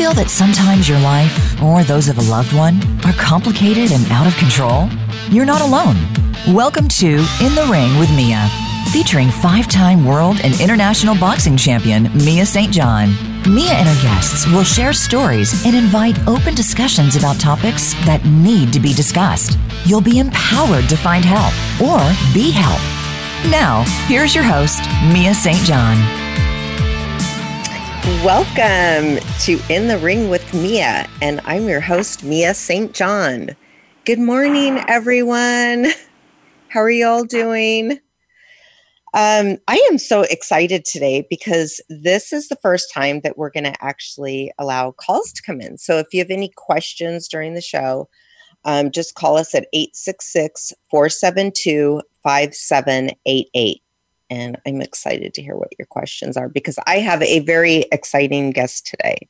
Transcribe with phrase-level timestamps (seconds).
[0.00, 1.28] feel that sometimes your life,
[1.62, 4.88] or those of a loved one, are complicated and out of control?
[5.28, 5.94] You're not alone.
[6.56, 8.48] Welcome to In the Ring with Mia,
[8.94, 12.72] featuring five time world and international boxing champion Mia St.
[12.72, 13.12] John.
[13.44, 18.72] Mia and her guests will share stories and invite open discussions about topics that need
[18.72, 19.58] to be discussed.
[19.84, 21.98] You'll be empowered to find help or
[22.32, 22.80] be helped.
[23.52, 24.80] Now, here's your host,
[25.12, 25.60] Mia St.
[25.68, 25.98] John.
[28.24, 32.92] Welcome to In the Ring with Mia, and I'm your host, Mia St.
[32.92, 33.56] John.
[34.04, 35.86] Good morning, everyone.
[36.68, 37.92] How are you all doing?
[39.14, 43.64] Um, I am so excited today because this is the first time that we're going
[43.64, 45.78] to actually allow calls to come in.
[45.78, 48.06] So if you have any questions during the show,
[48.66, 53.80] um, just call us at 866 472 5788
[54.30, 58.52] and I'm excited to hear what your questions are because I have a very exciting
[58.52, 59.28] guest today.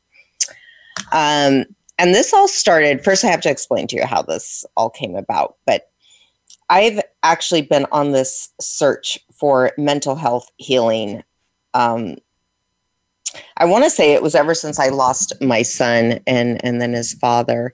[1.12, 1.64] Um,
[1.98, 5.16] and this all started, first, I have to explain to you how this all came
[5.16, 5.90] about, but
[6.68, 11.24] I've actually been on this search for mental health healing.
[11.74, 12.16] Um,
[13.56, 16.92] I want to say it was ever since I lost my son and, and then
[16.92, 17.72] his father.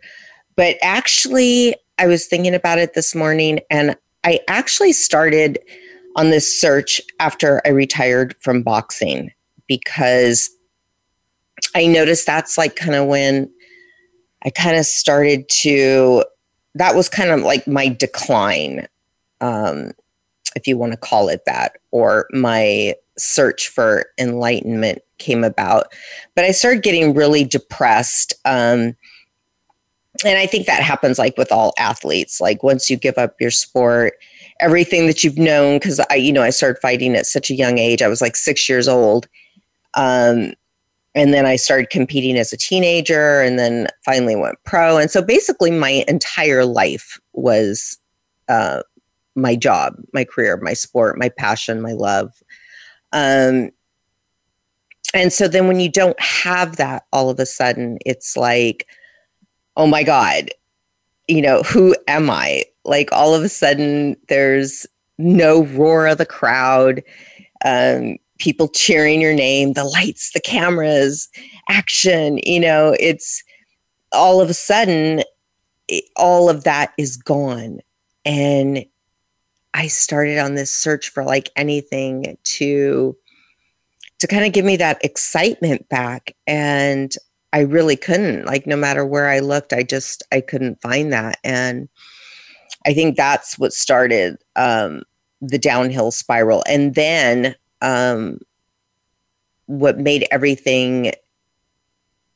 [0.54, 5.58] But actually, I was thinking about it this morning and I actually started
[6.16, 9.30] on this search after I retired from boxing
[9.68, 10.50] because
[11.74, 13.50] I noticed that's like kind of when
[14.42, 16.24] I kind of started to,
[16.74, 18.88] that was kind of like my decline,
[19.40, 19.92] um,
[20.54, 25.86] if you want to call it that, or my search for enlightenment came about.
[26.34, 28.32] But I started getting really depressed.
[28.46, 28.96] Um,
[30.24, 32.40] and I think that happens like with all athletes.
[32.40, 34.14] Like once you give up your sport,
[34.60, 37.78] everything that you've known because i you know i started fighting at such a young
[37.78, 39.26] age i was like six years old
[39.94, 40.52] um,
[41.14, 45.20] and then i started competing as a teenager and then finally went pro and so
[45.22, 47.98] basically my entire life was
[48.48, 48.82] uh,
[49.34, 52.32] my job my career my sport my passion my love
[53.12, 53.70] um,
[55.14, 58.86] and so then when you don't have that all of a sudden it's like
[59.76, 60.48] oh my god
[61.28, 64.86] you know who am i like all of a sudden there's
[65.18, 67.02] no roar of the crowd
[67.64, 71.28] um, people cheering your name the lights the cameras
[71.68, 73.42] action you know it's
[74.12, 75.22] all of a sudden
[75.88, 77.78] it, all of that is gone
[78.24, 78.84] and
[79.74, 83.16] i started on this search for like anything to
[84.18, 87.14] to kind of give me that excitement back and
[87.54, 91.38] i really couldn't like no matter where i looked i just i couldn't find that
[91.42, 91.88] and
[92.86, 95.02] I think that's what started um,
[95.42, 96.62] the downhill spiral.
[96.68, 98.38] And then um,
[99.66, 101.12] what made everything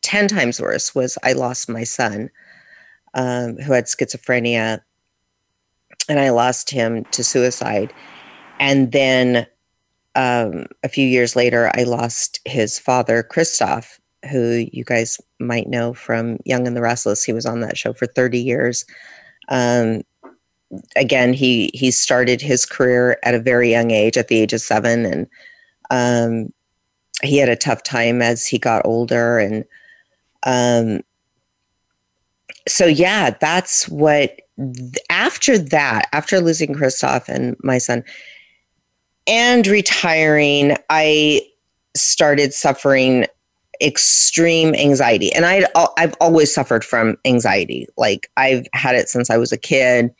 [0.02, 2.30] 10 times worse was I lost my son
[3.14, 4.80] um, who had schizophrenia
[6.08, 7.94] and I lost him to suicide.
[8.58, 9.46] And then
[10.16, 15.94] um, a few years later, I lost his father, Kristoff, who you guys might know
[15.94, 17.22] from Young and the Restless.
[17.22, 18.84] He was on that show for 30 years.
[19.48, 20.02] Um,
[20.96, 24.60] again, he he started his career at a very young age, at the age of
[24.60, 25.28] seven, and
[25.90, 26.52] um,
[27.22, 29.38] he had a tough time as he got older.
[29.38, 29.64] And
[30.44, 31.00] um,
[32.68, 34.38] so, yeah, that's what.
[35.08, 38.04] After that, after losing Kristoff and my son,
[39.26, 41.40] and retiring, I
[41.96, 43.26] started suffering
[43.82, 45.64] extreme anxiety and i
[45.96, 50.14] i've always suffered from anxiety like i've had it since i was a kid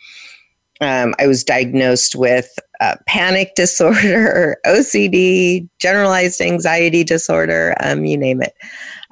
[0.80, 8.42] um, I was diagnosed with uh, panic disorder, OCD, generalized anxiety disorder, um, you name
[8.42, 8.54] it.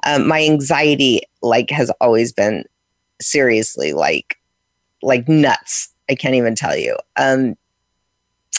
[0.05, 2.63] Um, my anxiety like has always been
[3.21, 4.37] seriously like
[5.01, 5.89] like nuts.
[6.09, 6.97] I can't even tell you.
[7.17, 7.55] Um,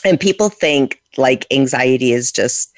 [0.04, 2.72] and people think like anxiety is just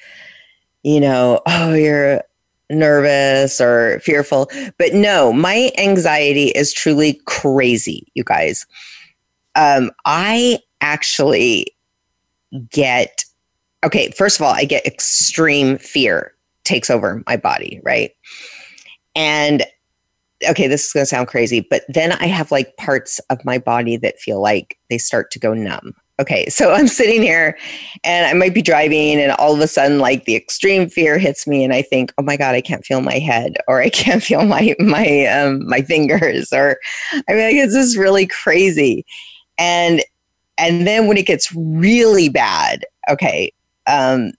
[0.83, 2.21] you know, oh you're
[2.69, 8.65] nervous or fearful, but no, my anxiety is truly crazy, you guys.
[9.55, 11.67] Um, I actually
[12.71, 13.23] get
[13.85, 16.33] okay, first of all, I get extreme fear
[16.63, 18.11] takes over my body, right?
[19.13, 19.65] And
[20.49, 23.57] okay, this is going to sound crazy, but then I have like parts of my
[23.57, 25.93] body that feel like they start to go numb.
[26.21, 27.57] Okay, so I'm sitting here
[28.05, 31.45] and I might be driving, and all of a sudden, like the extreme fear hits
[31.45, 34.23] me, and I think, oh my God, I can't feel my head, or I can't
[34.23, 36.77] feel my my um, my fingers, or
[37.11, 39.05] I mean, like, this is really crazy
[39.57, 40.03] and
[40.57, 43.51] and then when it gets really bad okay
[43.87, 44.31] um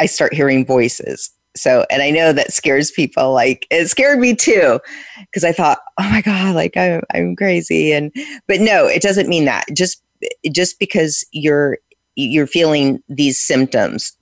[0.00, 4.34] i start hearing voices so and i know that scares people like it scared me
[4.34, 4.80] too
[5.20, 8.12] because i thought oh my god like I'm, I'm crazy and
[8.46, 10.02] but no it doesn't mean that just
[10.52, 11.78] just because you're
[12.16, 14.12] you're feeling these symptoms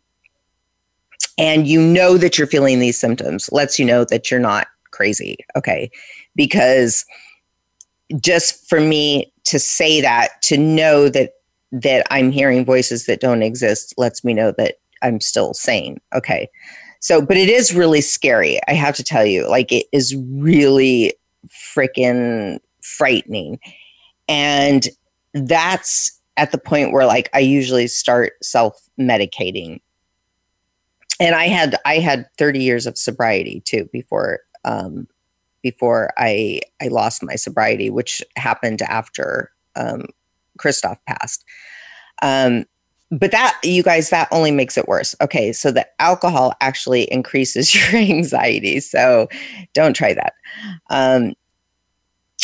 [1.38, 5.38] and you know that you're feeling these symptoms lets you know that you're not crazy
[5.54, 5.90] okay
[6.34, 7.04] because
[8.22, 11.32] just for me to say that, to know that
[11.72, 15.98] that I'm hearing voices that don't exist lets me know that I'm still sane.
[16.14, 16.48] Okay.
[17.00, 18.60] So, but it is really scary.
[18.68, 21.14] I have to tell you, like, it is really
[21.52, 23.58] freaking frightening.
[24.28, 24.88] And
[25.34, 29.80] that's at the point where, like, I usually start self medicating.
[31.20, 35.08] And I had, I had 30 years of sobriety too before um,
[35.66, 40.04] before I I lost my sobriety, which happened after um,
[40.60, 41.44] Kristoff passed.
[42.22, 42.66] Um,
[43.10, 47.72] but that you guys that only makes it worse okay so the alcohol actually increases
[47.74, 49.28] your anxiety so
[49.74, 50.32] don't try that
[50.90, 51.32] um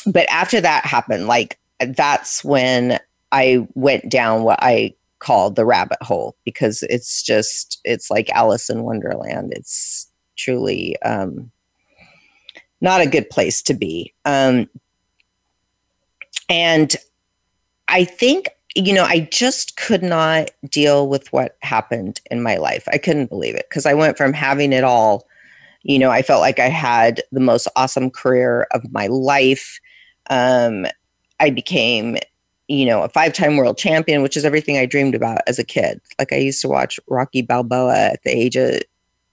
[0.07, 1.59] but after that happened like
[1.97, 3.01] that's when
[3.33, 8.71] i went down what i called the rabbit hole because it's just it's like alice
[8.71, 11.51] in wonderland it's truly um
[12.83, 14.13] not a good place to be.
[14.27, 14.69] Um,
[16.51, 16.95] and
[17.89, 22.83] I think, you know, I just could not deal with what happened in my life.
[22.91, 25.27] I couldn't believe it because I went from having it all,
[25.85, 29.79] you know, I felt like I had the most awesome career of my life.
[30.29, 30.85] Um,
[31.39, 32.17] I became,
[32.67, 35.65] you know, a five time world champion, which is everything I dreamed about as a
[35.65, 36.01] kid.
[36.19, 38.83] Like I used to watch Rocky Balboa at the age of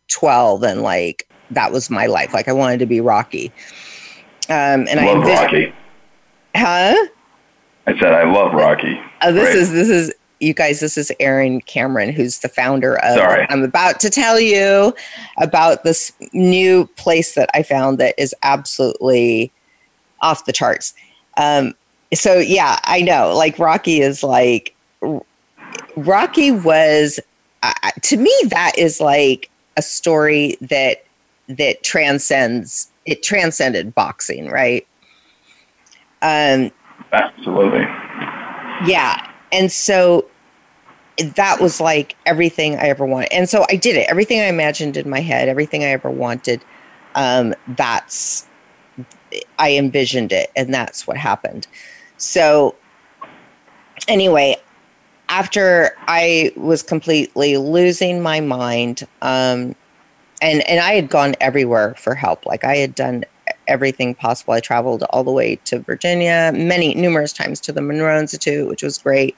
[0.10, 2.34] 12 and like that was my life.
[2.34, 3.51] Like I wanted to be Rocky.
[4.50, 5.74] Um, and love I love Rocky.
[6.56, 6.96] Huh?
[7.88, 9.00] I said I love Rocky.
[9.22, 10.80] Oh, this is this is you guys.
[10.80, 13.16] This is Aaron Cameron, who's the founder of.
[13.16, 13.46] Sorry.
[13.50, 14.94] I'm about to tell you
[15.42, 19.52] about this new place that I found that is absolutely
[20.22, 20.94] off the charts.
[21.38, 21.74] Um,
[22.13, 23.34] so yeah, I know.
[23.36, 24.75] Like Rocky is like
[25.95, 27.19] Rocky was
[27.63, 27.72] uh,
[28.04, 31.04] to me that is like a story that
[31.50, 34.86] that transcends it transcended boxing, right?
[36.22, 36.72] Um,
[37.12, 37.81] Absolutely.
[38.86, 40.30] Yeah, and so
[41.36, 44.07] that was like everything I ever wanted, and so I did it.
[44.10, 46.63] Everything I imagined in my head, everything I ever wanted.
[47.16, 48.48] Um, that's
[49.57, 51.68] I envisioned it, and that's what happened.
[52.18, 52.75] So,
[54.07, 54.56] anyway,
[55.30, 59.75] after I was completely losing my mind, um,
[60.42, 62.46] and and I had gone everywhere for help.
[62.46, 63.26] Like I had done
[63.68, 64.54] everything possible.
[64.54, 68.84] I traveled all the way to Virginia, many numerous times to the Monroe Institute, which
[68.84, 69.36] was great.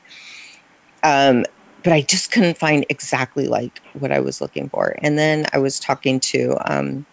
[1.04, 1.46] Um,
[1.84, 4.96] but I just couldn't find exactly like what I was looking for.
[5.02, 7.06] And then I was talking to um,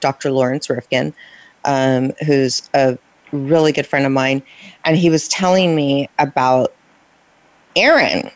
[0.00, 0.30] Dr.
[0.32, 1.12] Lawrence Rifkin,
[1.64, 2.98] um, who's a
[3.32, 4.42] really good friend of mine,
[4.84, 6.74] and he was telling me about
[7.76, 8.30] Aaron.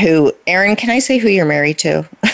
[0.00, 0.74] Who, Aaron?
[0.74, 2.08] Can I say who you're married to?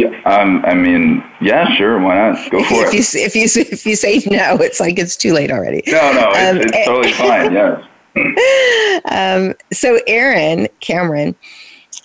[0.00, 2.50] Yeah, um, I mean, yeah, sure, why not?
[2.50, 2.94] Go for if it.
[3.14, 5.82] You, if you if you say no, it's like it's too late already.
[5.86, 7.52] No, no, um, it's, it's totally fine.
[7.52, 9.10] Yes.
[9.12, 11.34] um, so Aaron Cameron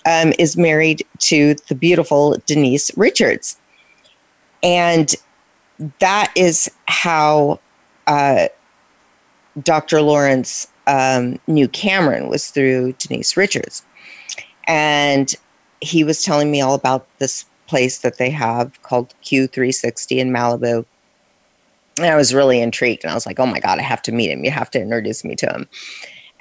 [0.04, 3.56] um, is married to the beautiful Denise Richards,
[4.62, 5.14] and
[6.00, 7.58] that is how
[8.08, 8.48] uh,
[9.62, 10.02] Dr.
[10.02, 13.82] Lawrence um, knew Cameron was through Denise Richards,
[14.66, 15.34] and
[15.80, 20.84] he was telling me all about this place that they have called Q360 in Malibu.
[21.98, 24.12] And I was really intrigued and I was like, oh my God, I have to
[24.12, 24.44] meet him.
[24.44, 25.68] You have to introduce me to him.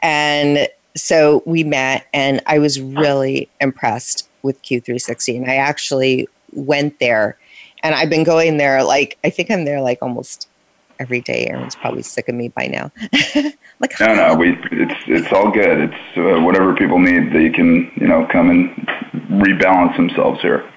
[0.02, 5.38] And so we met and I was really impressed with Q360.
[5.42, 7.38] And I actually went there
[7.84, 10.50] and I've been going there like, I think I'm there like almost
[11.00, 11.48] every day.
[11.48, 12.92] Aaron's probably sick of me by now.
[13.80, 15.90] like, no, no, we, it's, it's all good.
[15.94, 17.32] It's uh, whatever people need.
[17.32, 18.72] They can, you know, come and
[19.42, 20.70] rebalance themselves here.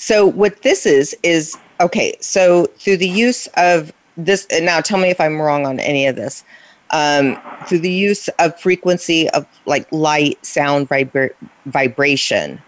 [0.00, 2.14] So what this is is okay.
[2.20, 6.14] So through the use of this, now tell me if I'm wrong on any of
[6.14, 6.44] this.
[6.90, 7.36] Um,
[7.66, 11.34] through the use of frequency of like light, sound, vibra-
[11.66, 12.62] vibration,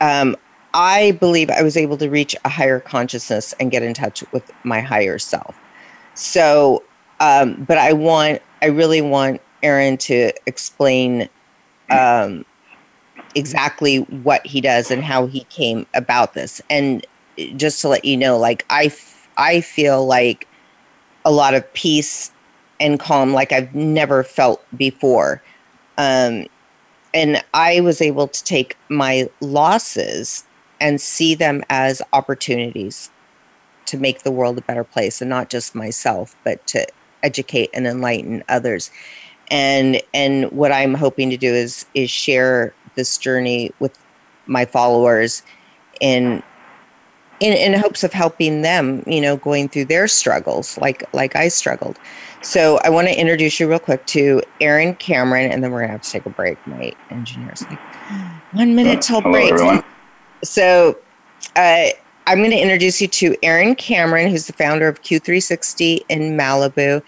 [0.00, 0.36] um,
[0.74, 4.50] I believe I was able to reach a higher consciousness and get in touch with
[4.64, 5.56] my higher self.
[6.14, 6.82] So,
[7.20, 11.28] um, but I want, I really want Aaron to explain
[11.88, 12.44] um,
[13.34, 16.60] exactly what he does and how he came about this.
[16.70, 17.06] And
[17.38, 20.46] eh, just to let you know, like I, f- I feel like
[21.24, 22.30] a lot of peace
[22.78, 25.42] and calm like I've never felt before.
[25.98, 26.46] Um,
[27.12, 30.44] and I was able to take my losses
[30.80, 33.10] and see them as opportunities
[33.86, 36.86] to make the world a better place and not just myself, but to
[37.22, 38.90] educate and enlighten others.
[39.52, 43.98] And and what I'm hoping to do is is share this journey with
[44.46, 45.42] my followers
[46.02, 46.42] in
[47.40, 51.48] in, in hopes of helping them, you know, going through their struggles like like I
[51.48, 51.96] struggled.
[52.42, 55.92] So I want to introduce you real quick to Aaron Cameron, and then we're gonna
[55.92, 56.58] have to take a break.
[56.66, 57.80] My engineer's like
[58.52, 59.52] one minute uh, till Hello, break.
[59.52, 59.82] Everyone.
[60.44, 60.96] So
[61.56, 61.86] uh,
[62.26, 67.02] I'm going to introduce you to Aaron Cameron, who's the founder of Q360 in Malibu.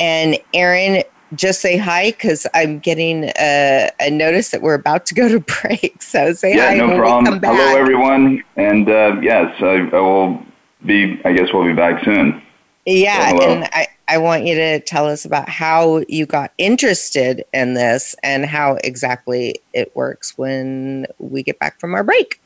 [0.00, 1.02] And Aaron
[1.34, 5.40] just say hi because I'm getting a, a, notice that we're about to go to
[5.62, 6.02] break.
[6.02, 6.74] So say yeah, hi.
[6.74, 7.40] Yeah, no problem.
[7.40, 8.42] Hello, everyone.
[8.56, 10.42] And uh, yes, I, I, will
[10.84, 12.42] be, I guess we'll be back soon.
[12.86, 13.30] Yeah.
[13.30, 17.74] So and I, I want you to tell us about how you got interested in
[17.74, 22.40] this and how exactly it works when we get back from our break.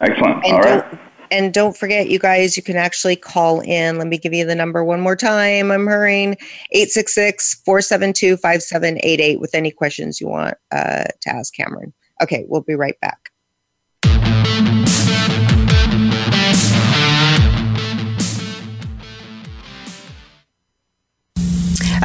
[0.00, 0.44] Excellent.
[0.44, 0.98] And All right.
[1.30, 3.98] And don't forget, you guys, you can actually call in.
[3.98, 5.70] Let me give you the number one more time.
[5.70, 6.32] I'm hurrying
[6.72, 11.92] 866 472 5788 with any questions you want uh, to ask Cameron.
[12.22, 13.27] Okay, we'll be right back.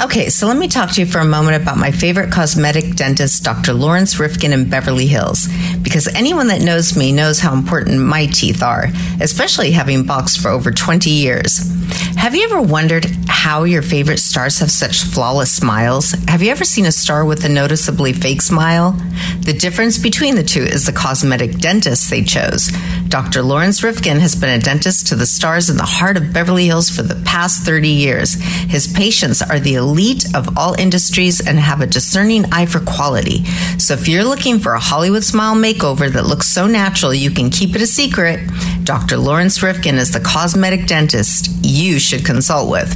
[0.04, 3.42] Okay, so let me talk to you for a moment about my favorite cosmetic dentist,
[3.46, 3.72] Dr.
[3.72, 5.48] Lawrence Rifkin in Beverly Hills,
[5.82, 8.90] because anyone that knows me knows how important my teeth are,
[9.22, 11.72] especially having boxed for over 20 years.
[12.18, 16.16] Have you ever wondered how your favorite stars have such flawless smiles?
[16.28, 18.94] Have you ever seen a star with a noticeably fake smile?
[19.42, 22.72] The difference between the two is the cosmetic dentist they chose.
[23.10, 23.44] Dr.
[23.44, 26.90] Lawrence Rifkin has been a dentist to the stars in the heart of Beverly Hills
[26.90, 28.36] for the past 30 years.
[28.70, 33.44] His patients are the elite of all industries and have a discerning eye for quality.
[33.78, 37.50] So if you're looking for a Hollywood smile makeover that looks so natural you can
[37.50, 38.40] keep it a secret,
[38.84, 39.18] Dr.
[39.18, 42.94] Lawrence Rifkin is the cosmetic dentist you should consult with.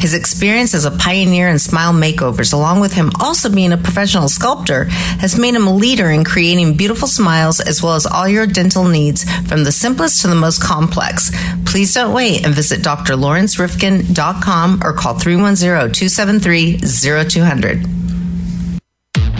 [0.00, 4.28] His experience as a pioneer in smile makeovers, along with him also being a professional
[4.28, 4.84] sculptor,
[5.20, 8.84] has made him a leader in creating beautiful smiles as well as all your dental
[8.88, 11.30] needs from the simplest to the most complex.
[11.64, 17.86] Please don't wait and visit drlawrencerifkin.com or call 310 273 0200.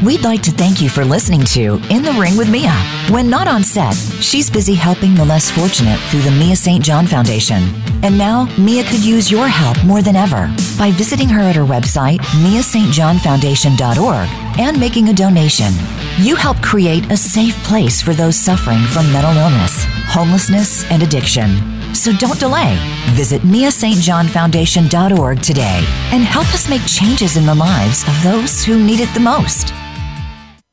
[0.05, 2.73] We'd like to thank you for listening to In the Ring with Mia.
[3.11, 6.83] When not on set, she's busy helping the less fortunate through the Mia St.
[6.83, 7.63] John Foundation.
[8.03, 10.47] And now, Mia could use your help more than ever
[10.79, 15.71] by visiting her at her website, miastjohnfoundation.org, and making a donation.
[16.17, 21.59] You help create a safe place for those suffering from mental illness, homelessness, and addiction.
[21.95, 22.79] So don't delay.
[23.11, 29.01] Visit MiaSt.JohnFoundation.org today and help us make changes in the lives of those who need
[29.01, 29.75] it the most.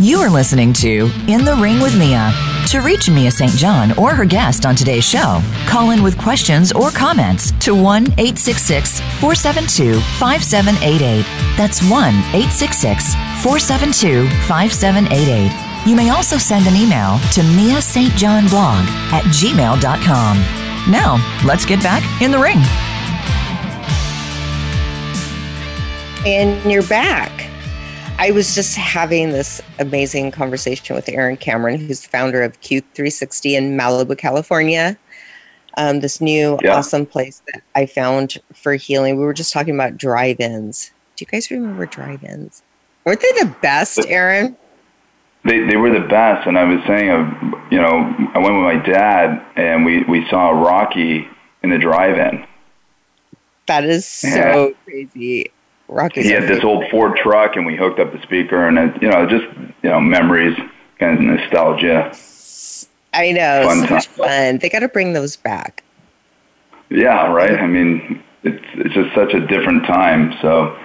[0.00, 2.32] You are listening to In the Ring with Mia.
[2.68, 3.52] To reach Mia St.
[3.52, 8.06] John or her guest on today's show, call in with questions or comments to 1
[8.18, 11.22] 866 472 5788.
[11.56, 11.92] That's 1
[12.32, 13.12] 866
[13.44, 15.86] 472 5788.
[15.88, 18.10] You may also send an email to Mia St.
[18.16, 20.38] John blog at gmail.com.
[20.90, 22.58] Now, let's get back in the ring.
[26.26, 27.33] And you're back.
[28.18, 33.76] I was just having this amazing conversation with Aaron Cameron, who's founder of Q360 in
[33.76, 34.96] Malibu, California.
[35.76, 36.76] Um, this new yeah.
[36.76, 39.18] awesome place that I found for healing.
[39.18, 40.92] We were just talking about drive ins.
[41.16, 42.62] Do you guys remember drive ins?
[43.04, 44.56] Weren't they the best, Aaron?
[45.44, 46.46] They, they were the best.
[46.46, 50.26] And I was saying, uh, you know, I went with my dad and we, we
[50.30, 51.26] saw Rocky
[51.64, 52.46] in the drive in.
[53.66, 54.28] That is so
[54.68, 54.74] yeah.
[54.84, 55.50] crazy.
[55.88, 56.24] Rockies.
[56.26, 59.08] He had this old Ford truck, and we hooked up the speaker, and it, you
[59.10, 59.44] know, just
[59.82, 60.58] you know, memories
[61.00, 62.16] and nostalgia.
[63.12, 64.58] I know, fun so much fun.
[64.58, 65.82] They got to bring those back.
[66.90, 67.52] Yeah, right.
[67.58, 70.34] I mean, it's it's just such a different time.
[70.40, 70.76] So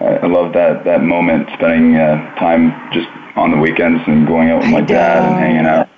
[0.00, 4.50] uh, I love that that moment, spending uh, time just on the weekends and going
[4.50, 4.86] out with I my know.
[4.86, 5.88] dad and hanging out.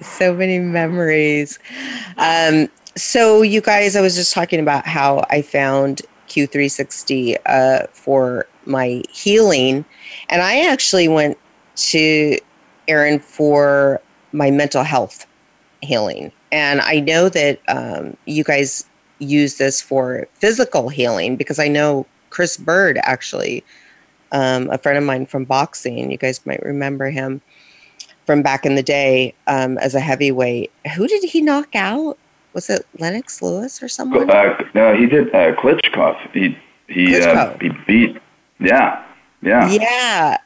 [0.00, 1.58] So many memories.
[2.16, 6.02] Um, so you guys, I was just talking about how I found
[6.36, 9.84] Q360 uh, for my healing.
[10.28, 11.38] And I actually went
[11.76, 12.38] to
[12.88, 14.00] Aaron for
[14.32, 15.26] my mental health
[15.80, 16.30] healing.
[16.52, 18.84] And I know that um, you guys
[19.18, 23.64] use this for physical healing because I know Chris Byrd, actually,
[24.32, 27.40] um, a friend of mine from boxing, you guys might remember him
[28.26, 30.70] from back in the day um, as a heavyweight.
[30.94, 32.18] Who did he knock out?
[32.56, 34.28] was it Lennox Lewis or someone?
[34.30, 36.16] Uh, no, he did uh, Klitschko.
[36.32, 36.56] He
[36.88, 38.16] he uh, he beat.
[38.58, 39.04] Yeah,
[39.42, 40.38] yeah, yeah.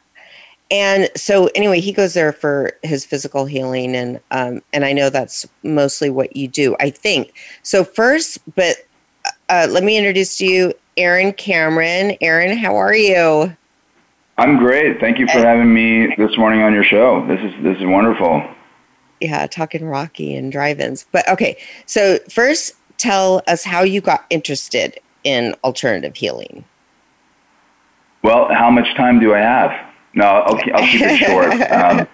[0.73, 5.09] And so, anyway, he goes there for his physical healing, and um, and I know
[5.09, 7.33] that's mostly what you do, I think.
[7.63, 8.77] So first, but
[9.25, 12.17] uh, uh let me introduce to you, Aaron Cameron.
[12.21, 13.57] Aaron, how are you?
[14.37, 14.99] I'm great.
[14.99, 17.25] Thank you for uh, having me this morning on your show.
[17.29, 18.43] This is this is wonderful
[19.21, 21.07] yeah, talking Rocky and drive-ins.
[21.13, 26.65] But okay, so first tell us how you got interested in alternative healing.
[28.23, 29.87] Well, how much time do I have?
[30.15, 31.53] No, I'll, I'll keep it short.
[31.73, 32.09] um,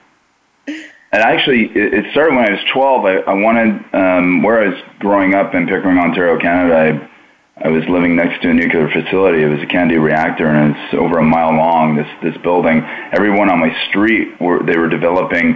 [1.13, 3.05] and actually, it, started when I was 12.
[3.05, 7.09] I, I wanted, um, where I was growing up in Pickering, Ontario, Canada,
[7.59, 9.43] I, I was living next to a nuclear facility.
[9.43, 12.85] It was a CANDU reactor, and it's over a mile long, this, this building.
[13.13, 15.55] Everyone on my street, were, they were developing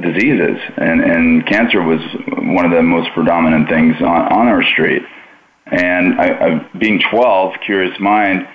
[0.00, 5.02] diseases, and, and cancer was one of the most predominant things on, on our street.
[5.66, 8.48] And I, I, being 12, curious mind,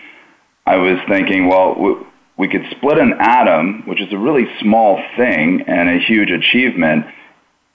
[0.66, 2.06] I was thinking, well, w-
[2.38, 7.06] we could split an atom, which is a really small thing and a huge achievement,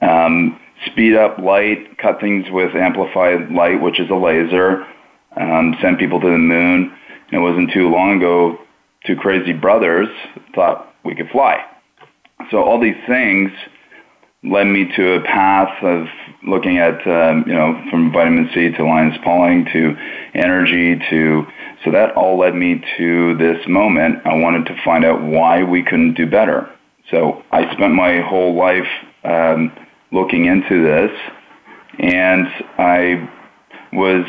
[0.02, 4.86] um, speed up light, cut things with amplified light, which is a laser,
[5.36, 6.94] um, send people to the moon.
[7.30, 8.58] And it wasn't too long ago,
[9.06, 10.08] two crazy brothers
[10.54, 11.64] thought we could fly
[12.50, 13.50] so all these things
[14.42, 16.06] led me to a path of
[16.46, 19.96] looking at um, you know from vitamin C to Linus Pauling to
[20.34, 21.46] energy to
[21.84, 24.22] so that all led me to this moment.
[24.26, 26.70] I wanted to find out why we couldn't do better.
[27.10, 28.86] So I spent my whole life
[29.24, 29.72] um,
[30.12, 31.10] looking into this,
[31.98, 32.46] and
[32.78, 33.30] I
[33.94, 34.26] was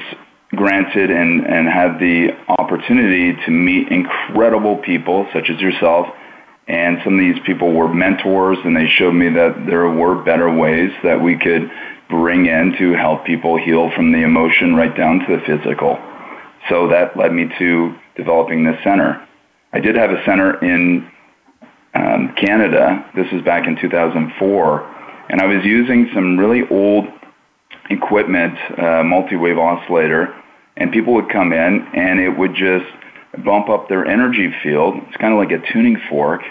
[0.55, 6.07] granted and, and had the opportunity to meet incredible people such as yourself
[6.71, 10.49] and some of these people were mentors, and they showed me that there were better
[10.49, 11.69] ways that we could
[12.09, 15.99] bring in to help people heal from the emotion right down to the physical.
[16.69, 19.21] So that led me to developing this center.
[19.73, 21.09] I did have a center in
[21.93, 23.05] um, Canada.
[23.15, 24.95] This was back in 2004.
[25.29, 27.05] And I was using some really old
[27.89, 30.33] equipment, uh, multi-wave oscillator,
[30.77, 32.85] and people would come in and it would just
[33.43, 34.95] bump up their energy field.
[35.07, 36.43] It's kind of like a tuning fork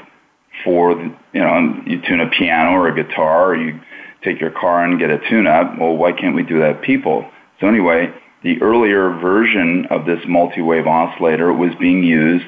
[0.64, 3.80] for you know you tune a piano or a guitar or you
[4.22, 7.26] take your car and get a tune up well why can't we do that people
[7.60, 12.46] so anyway the earlier version of this multi-wave oscillator was being used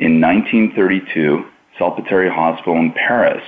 [0.00, 1.44] in 1932
[1.78, 3.42] salpêtriere hospital in paris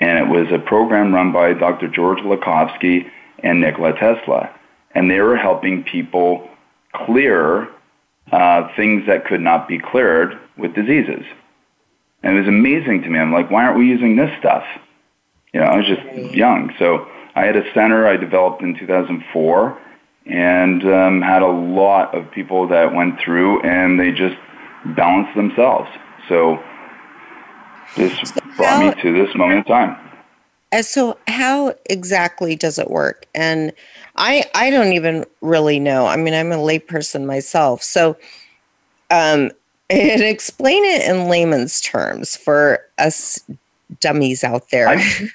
[0.00, 3.08] and it was a program run by dr george lakhovsky
[3.42, 4.48] and nikola tesla
[4.94, 6.48] and they were helping people
[6.94, 7.68] clear
[8.30, 11.24] uh, things that could not be cleared with diseases
[12.22, 13.18] and it was amazing to me.
[13.18, 14.64] I'm like, why aren't we using this stuff?
[15.52, 16.72] You know, I was just young.
[16.78, 19.78] So I had a center I developed in 2004
[20.26, 24.36] and um, had a lot of people that went through and they just
[24.96, 25.90] balanced themselves.
[26.28, 26.62] So
[27.96, 29.96] this so brought how, me to this moment in time.
[30.72, 33.26] Uh, so how exactly does it work?
[33.34, 33.72] And
[34.16, 36.06] I I don't even really know.
[36.06, 37.82] I mean, I'm a layperson myself.
[37.82, 38.16] So
[39.10, 39.50] um,
[39.92, 43.38] and explain it in layman's terms for us
[44.00, 44.88] dummies out there.
[44.88, 45.28] I,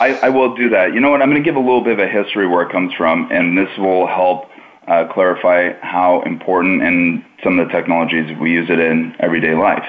[0.00, 0.94] I, I will do that.
[0.94, 1.20] You know what?
[1.20, 3.58] I'm going to give a little bit of a history where it comes from, and
[3.58, 4.48] this will help
[4.86, 9.84] uh, clarify how important and some of the technologies we use it in everyday life.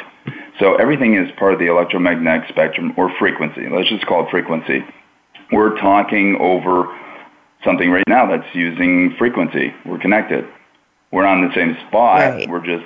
[0.60, 3.70] So everything is part of the electromagnetic spectrum or frequency.
[3.70, 4.84] Let's just call it frequency.
[5.52, 6.98] We're talking over
[7.64, 9.74] something right now that's using frequency.
[9.86, 10.48] We're connected.
[11.12, 12.20] We're not in the same spot.
[12.22, 12.50] Right.
[12.50, 12.86] We're just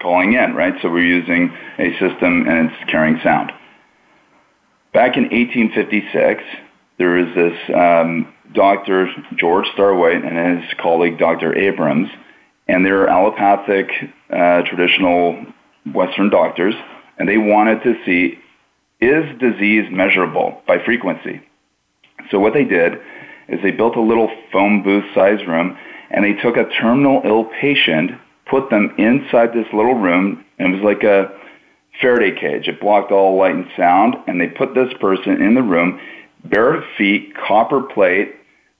[0.00, 0.74] calling in, right?
[0.82, 3.52] So we're using a system and it's carrying sound.
[4.92, 6.42] Back in 1856,
[6.98, 11.54] there was this um, doctor, George Starr White, and his colleague, Dr.
[11.56, 12.08] Abrams,
[12.68, 13.88] and they are allopathic
[14.30, 15.36] uh, traditional
[15.92, 16.74] Western doctors,
[17.18, 18.38] and they wanted to see
[18.98, 21.42] is disease measurable by frequency?
[22.30, 22.94] So what they did
[23.46, 25.76] is they built a little phone booth size room
[26.10, 28.12] and they took a terminal ill patient
[28.46, 31.30] put them inside this little room, and it was like a
[32.00, 32.68] Faraday cage.
[32.68, 35.98] It blocked all light and sound, and they put this person in the room,
[36.44, 38.34] bare feet, copper plate.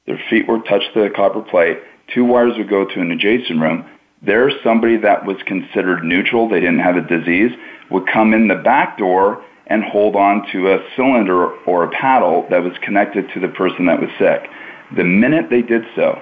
[0.07, 1.79] Their feet were touched to the copper plate.
[2.15, 3.85] Two wires would go to an adjacent room.
[4.23, 7.53] There, somebody that was considered neutral, they didn't have a disease,
[7.91, 12.47] would come in the back door and hold on to a cylinder or a paddle
[12.51, 14.49] that was connected to the person that was sick.
[14.97, 16.21] The minute they did so,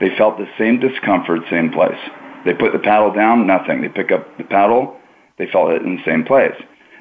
[0.00, 1.98] they felt the same discomfort, same place.
[2.46, 3.82] They put the paddle down, nothing.
[3.82, 4.96] They pick up the paddle,
[5.36, 6.54] they felt it in the same place.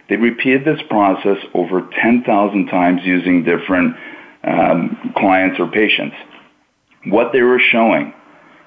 [0.10, 3.96] They repeated this process over 10,000 times using different
[4.44, 6.16] um, clients or patients.
[7.06, 8.14] What they were showing,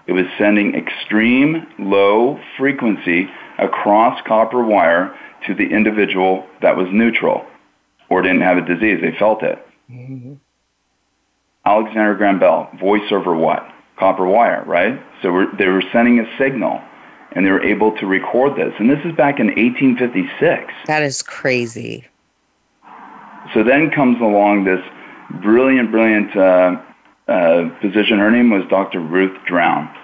[0.06, 5.16] it was sending extreme low frequency across copper wire
[5.48, 7.44] to the individual that was neutral
[8.08, 8.98] or didn't have a disease.
[9.02, 9.58] They felt it.
[9.90, 10.34] Mm-hmm.
[11.66, 13.68] Alexander Graham Bell, voice over what?
[13.98, 15.02] copper wire, right?
[15.22, 16.80] So we're, they were sending a signal
[17.32, 18.72] and they were able to record this.
[18.78, 20.72] And this is back in 1856.
[20.86, 22.06] That is crazy.
[23.52, 24.80] So then comes along this
[25.42, 26.80] brilliant, brilliant uh,
[27.26, 28.18] uh, physician.
[28.18, 29.00] Her name was Dr.
[29.00, 29.94] Ruth Drown.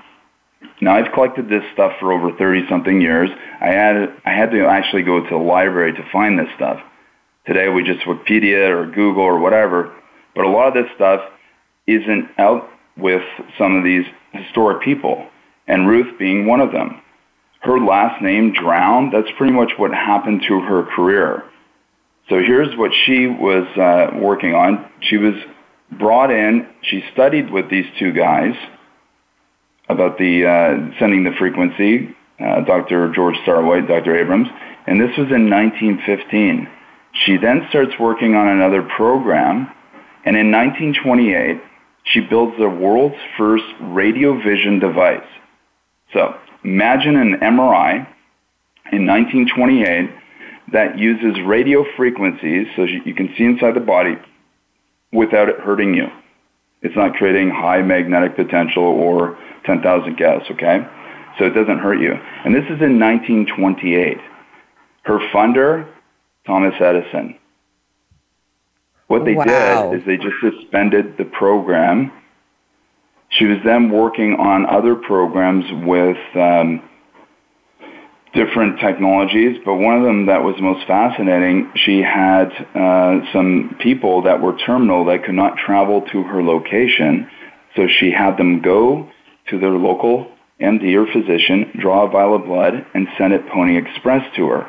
[0.80, 3.30] Now I've collected this stuff for over 30 something years.
[3.60, 6.82] I had, I had to actually go to the library to find this stuff.
[7.46, 9.94] Today we just Wikipedia or Google or whatever,
[10.34, 11.22] but a lot of this stuff
[11.86, 13.22] isn't out with
[13.58, 15.26] some of these historic people,
[15.66, 17.00] and Ruth being one of them.
[17.60, 19.12] Her last name, drowned.
[19.12, 21.44] that's pretty much what happened to her career.
[22.28, 24.88] So here's what she was uh, working on.
[25.00, 25.34] She was
[25.90, 28.54] brought in, she studied with these two guys
[29.88, 33.12] about the uh, sending the frequency, uh, Dr.
[33.14, 34.16] George Starr White, Dr.
[34.16, 34.48] Abrams,
[34.86, 36.68] and this was in 1915.
[37.12, 39.68] She then starts working on another program,
[40.24, 41.60] and in 1928,
[42.04, 45.26] she builds the world's first radio vision device.
[46.12, 48.06] So imagine an MRI
[48.92, 50.10] in 1928
[50.72, 54.16] that uses radio frequencies so you can see inside the body
[55.12, 56.08] without it hurting you.
[56.82, 60.86] It's not creating high magnetic potential or 10,000 Gauss, okay?
[61.38, 62.12] So it doesn't hurt you.
[62.12, 64.18] And this is in 1928.
[65.04, 65.88] Her funder,
[66.46, 67.38] Thomas Edison.
[69.06, 69.90] What they wow.
[69.92, 72.10] did is they just suspended the program.
[73.28, 76.82] She was then working on other programs with um,
[78.32, 84.22] different technologies, but one of them that was most fascinating, she had uh, some people
[84.22, 87.28] that were terminal that could not travel to her location.
[87.76, 89.10] So she had them go
[89.48, 90.28] to their local
[90.60, 94.68] MD or physician, draw a vial of blood, and send it Pony Express to her.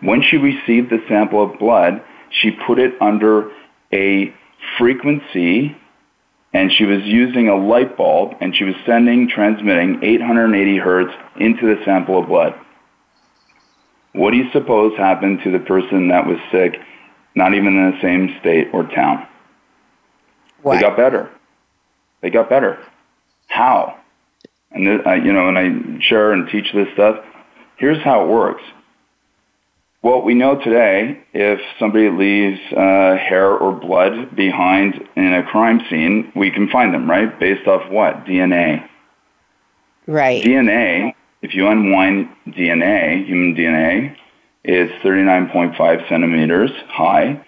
[0.00, 2.02] When she received the sample of blood,
[2.42, 3.50] she put it under
[3.94, 4.34] a
[4.76, 5.74] frequency
[6.52, 11.74] and she was using a light bulb and she was sending, transmitting 880 hertz into
[11.74, 12.54] the sample of blood.
[14.12, 16.80] What do you suppose happened to the person that was sick,
[17.34, 19.26] not even in the same state or town?
[20.62, 20.74] What?
[20.76, 21.30] They got better.
[22.20, 22.78] They got better.
[23.48, 23.98] How?
[24.70, 27.24] And, uh, you know, and I share and teach this stuff.
[27.76, 28.62] Here's how it works.
[30.04, 35.80] Well, we know today if somebody leaves uh, hair or blood behind in a crime
[35.88, 37.36] scene, we can find them, right?
[37.40, 38.26] Based off what?
[38.26, 38.86] DNA.
[40.06, 40.44] Right.
[40.44, 44.14] DNA, if you unwind DNA, human DNA,
[44.62, 47.42] is 39.5 centimeters high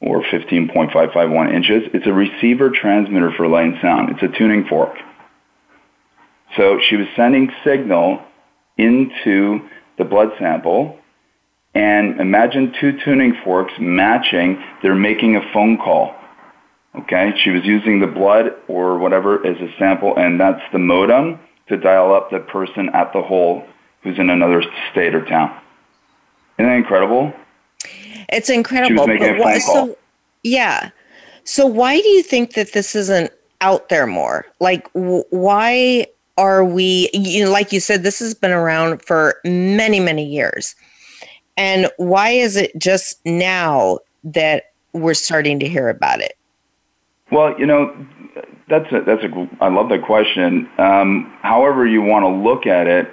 [0.00, 1.82] or 15.551 inches.
[1.92, 4.10] It's a receiver transmitter for light and sound.
[4.18, 4.96] It's a tuning fork.
[6.56, 8.22] So she was sending signal
[8.78, 9.68] into
[9.98, 10.94] the blood sample
[11.78, 14.60] and imagine two tuning forks matching.
[14.82, 16.12] They're making a phone call.
[16.96, 21.38] Okay, she was using the blood or whatever as a sample, and that's the modem
[21.68, 23.62] to dial up the person at the hole
[24.02, 25.56] who's in another state or town.
[26.58, 27.32] Isn't that incredible?
[28.30, 29.06] It's incredible.
[29.06, 29.96] but why, So,
[30.42, 30.90] yeah.
[31.44, 34.46] So why do you think that this isn't out there more?
[34.58, 36.06] Like, w- why
[36.38, 37.08] are we?
[37.14, 40.74] You know, like you said, this has been around for many, many years.
[41.58, 46.36] And why is it just now that we're starting to hear about it?
[47.32, 48.06] Well, you know,
[48.68, 50.70] that's a, that's a I love that question.
[50.78, 53.10] Um, however, you want to look at it,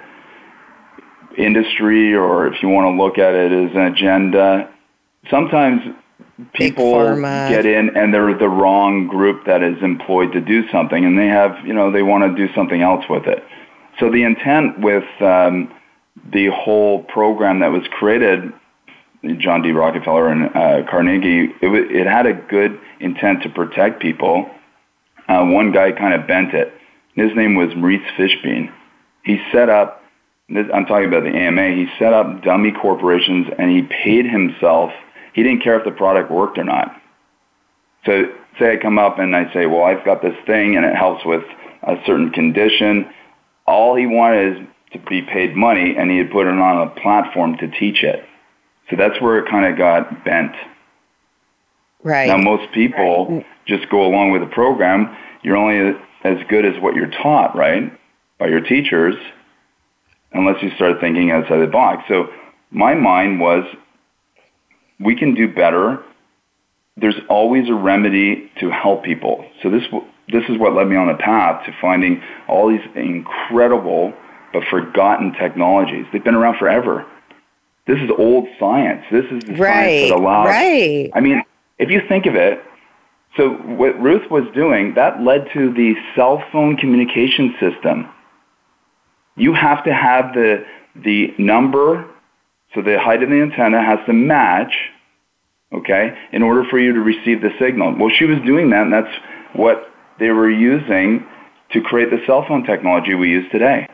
[1.36, 4.72] industry, or if you want to look at it as an agenda,
[5.28, 5.82] sometimes
[6.54, 11.18] people get in and they're the wrong group that is employed to do something, and
[11.18, 13.44] they have you know they want to do something else with it.
[13.98, 15.74] So the intent with um,
[16.32, 18.52] the whole program that was created,
[19.38, 19.72] John D.
[19.72, 24.50] Rockefeller and uh, Carnegie, it, w- it had a good intent to protect people.
[25.28, 26.72] Uh, one guy kind of bent it.
[27.14, 28.72] His name was Maurice Fishbein.
[29.24, 30.02] He set up,
[30.48, 34.92] this, I'm talking about the AMA, he set up dummy corporations and he paid himself.
[35.32, 37.00] He didn't care if the product worked or not.
[38.04, 40.94] So say I come up and I say, well, I've got this thing and it
[40.94, 41.44] helps with
[41.82, 43.10] a certain condition.
[43.66, 46.90] All he wanted is to be paid money, and he had put it on a
[47.00, 48.24] platform to teach it.
[48.90, 50.52] So that's where it kind of got bent.
[52.02, 52.28] Right.
[52.28, 53.46] Now, most people right.
[53.66, 55.16] just go along with the program.
[55.42, 57.92] You're only as good as what you're taught, right,
[58.38, 59.16] by your teachers,
[60.32, 62.04] unless you start thinking outside the box.
[62.08, 62.30] So
[62.70, 63.64] my mind was,
[65.00, 66.02] we can do better.
[66.96, 69.44] There's always a remedy to help people.
[69.62, 69.82] So this
[70.28, 74.12] this is what led me on the path to finding all these incredible
[74.52, 76.06] but forgotten technologies.
[76.12, 77.06] They've been around forever.
[77.86, 79.04] This is old science.
[79.10, 80.46] This is the right, science that allows.
[80.48, 81.10] Right.
[81.14, 81.42] I mean,
[81.78, 82.62] if you think of it,
[83.36, 88.08] so what Ruth was doing, that led to the cell phone communication system.
[89.36, 92.08] You have to have the, the number,
[92.74, 94.88] so the height of the antenna has to match,
[95.70, 97.94] okay, in order for you to receive the signal.
[97.98, 99.14] Well, she was doing that, and that's
[99.52, 101.26] what they were using
[101.72, 103.86] to create the cell phone technology we use today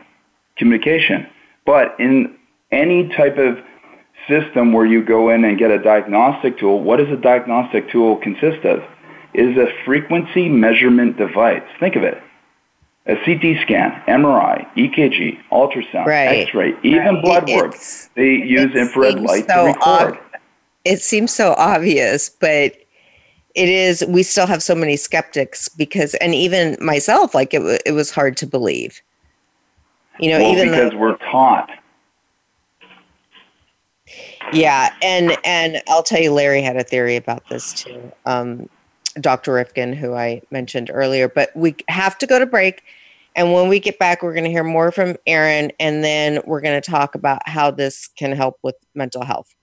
[0.55, 1.27] communication.
[1.65, 2.35] But in
[2.71, 3.59] any type of
[4.27, 8.17] system where you go in and get a diagnostic tool, what does a diagnostic tool
[8.17, 8.83] consist of?
[9.33, 11.63] It is a frequency measurement device.
[11.79, 12.21] Think of it.
[13.05, 16.47] A CT scan, MRI, EKG, ultrasound, right.
[16.47, 17.21] X-ray, even right.
[17.23, 17.75] blood work.
[17.75, 20.13] It's, they use infrared light so to record.
[20.13, 20.17] Ob-
[20.85, 22.73] it seems so obvious, but
[23.55, 24.05] it is.
[24.07, 28.37] We still have so many skeptics because, and even myself, like it, it was hard
[28.37, 29.01] to believe
[30.19, 31.69] you know, well, even because we're taught.
[34.51, 38.11] Yeah, and and I'll tell you, Larry had a theory about this too.
[38.25, 38.69] Um,
[39.19, 39.53] Dr.
[39.53, 42.83] Rifkin, who I mentioned earlier, but we have to go to break.
[43.35, 46.61] And when we get back, we're going to hear more from Aaron, and then we're
[46.61, 49.55] going to talk about how this can help with mental health.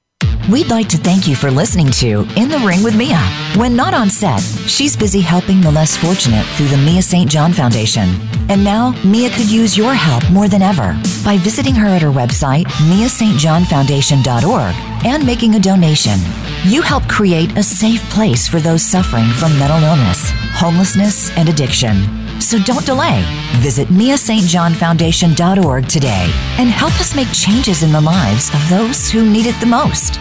[0.50, 3.18] We'd like to thank you for listening to In the Ring with Mia.
[3.56, 7.30] When not on set, she's busy helping the less fortunate through the Mia St.
[7.30, 8.08] John Foundation.
[8.48, 12.10] And now, Mia could use your help more than ever by visiting her at her
[12.10, 16.18] website, miastjohnfoundation.org, and making a donation.
[16.64, 22.28] You help create a safe place for those suffering from mental illness, homelessness, and addiction.
[22.40, 23.24] So don't delay.
[23.60, 29.46] Visit MiaSt.JohnFoundation.org today and help us make changes in the lives of those who need
[29.46, 30.18] it the most.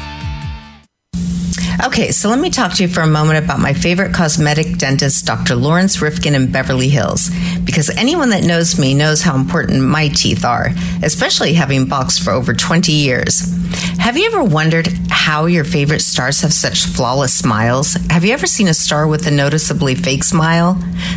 [1.83, 5.25] Okay, so let me talk to you for a moment about my favorite cosmetic dentist,
[5.25, 5.55] Dr.
[5.55, 7.31] Lawrence Rifkin in Beverly Hills,
[7.63, 12.31] because anyone that knows me knows how important my teeth are, especially having boxed for
[12.31, 13.51] over 20 years.
[13.97, 17.93] Have you ever wondered how your favorite stars have such flawless smiles?
[18.09, 20.73] Have you ever seen a star with a noticeably fake smile?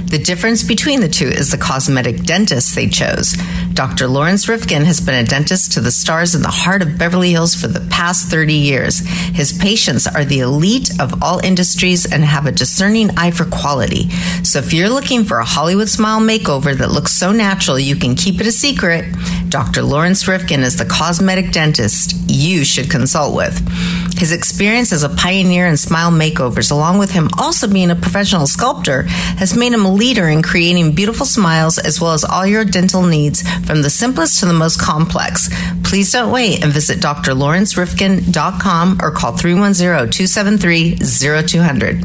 [0.07, 3.37] The difference between the two is the cosmetic dentist they chose.
[3.75, 4.07] Dr.
[4.07, 7.55] Lawrence Rifkin has been a dentist to the stars in the heart of Beverly Hills
[7.55, 8.99] for the past 30 years.
[9.35, 14.11] His patients are the elite of all industries and have a discerning eye for quality.
[14.45, 18.15] So if you're looking for a Hollywood smile makeover that looks so natural you can
[18.15, 19.07] keep it a secret,
[19.49, 19.83] Dr.
[19.83, 23.57] Lawrence Rifkin is the cosmetic dentist you should consult with.
[24.19, 28.47] His experience as a pioneer in smile makeovers, along with him also being a professional
[28.47, 29.03] sculptor,
[29.39, 33.03] has made him a leader in creating beautiful smiles as well as all your dental
[33.03, 35.49] needs from the simplest to the most complex.
[35.85, 42.05] Please don't wait and visit drlawrencerifkin.com or call 310 273 0200.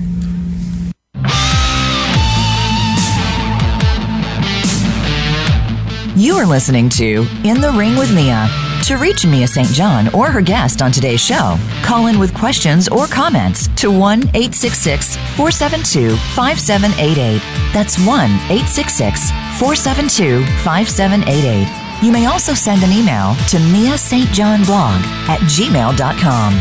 [6.17, 8.47] You are listening to In the Ring with Mia
[8.87, 9.67] to reach Mia St.
[9.73, 14.19] John or her guest on today's show, call in with questions or comments to 1
[14.31, 17.41] 866 472 5788.
[17.73, 18.07] That's 1
[18.47, 21.67] 866 472 5788.
[22.01, 24.29] You may also send an email to Mia St.
[24.29, 26.53] John blog at gmail.com.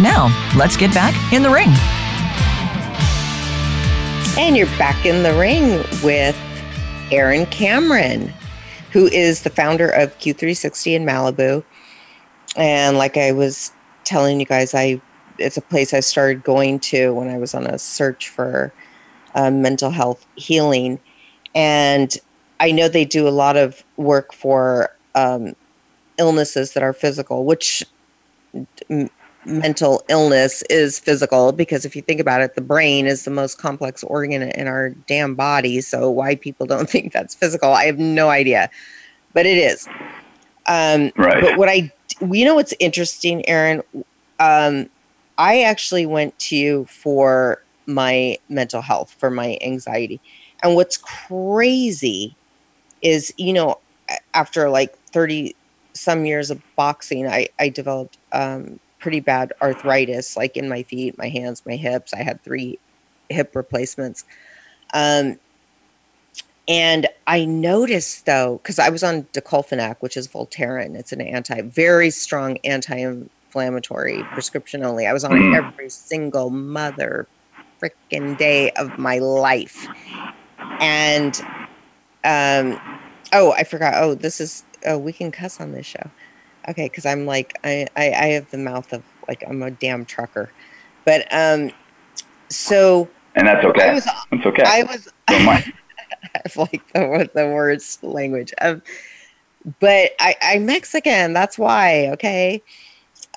[0.00, 1.70] Now, let's get back in the ring.
[4.38, 6.36] And you're back in the ring with
[7.10, 8.32] Aaron Cameron,
[8.92, 11.64] who is the founder of Q360 in Malibu
[12.56, 13.72] and like I was
[14.04, 15.00] telling you guys, I
[15.38, 18.72] it's a place I started going to when I was on a search for
[19.34, 20.98] uh, mental health healing,
[21.54, 22.12] and
[22.60, 25.54] I know they do a lot of work for um,
[26.18, 27.82] illnesses that are physical, which
[28.90, 29.08] m-
[29.44, 33.58] mental illness is physical because if you think about it, the brain is the most
[33.58, 35.80] complex organ in our damn body.
[35.80, 38.68] So why people don't think that's physical, I have no idea,
[39.32, 39.88] but it is.
[40.66, 41.42] Um, right.
[41.42, 41.92] But what I,
[42.30, 43.82] you know, what's interesting, Aaron,
[44.38, 44.88] um,
[45.38, 50.20] I actually went to you for my mental health, for my anxiety.
[50.62, 52.36] And what's crazy
[53.00, 53.78] is, you know,
[54.34, 55.56] after like 30
[55.94, 61.18] some years of boxing, I, I developed um, pretty bad arthritis, like in my feet,
[61.18, 62.14] my hands, my hips.
[62.14, 62.78] I had three
[63.28, 64.24] hip replacements.
[64.94, 65.38] Um,
[66.68, 70.94] and I noticed though, because I was on Diclofenac, which is Voltaren.
[70.96, 75.06] It's an anti, very strong anti-inflammatory prescription only.
[75.06, 75.56] I was on mm.
[75.56, 77.26] every single mother
[77.80, 79.88] freaking day of my life.
[80.78, 81.34] And
[82.24, 82.80] um,
[83.32, 83.94] oh, I forgot.
[83.96, 86.08] Oh, this is oh, we can cuss on this show.
[86.68, 90.04] Okay, because I'm like I, I I have the mouth of like I'm a damn
[90.04, 90.48] trucker,
[91.04, 91.72] but um,
[92.50, 93.92] so and that's okay.
[93.92, 94.62] was, that's okay.
[94.64, 95.64] I was.
[96.22, 98.52] I have like the, the language.
[98.60, 98.82] Um,
[99.80, 101.32] but I, I'm Mexican.
[101.32, 102.08] That's why.
[102.08, 102.62] Okay.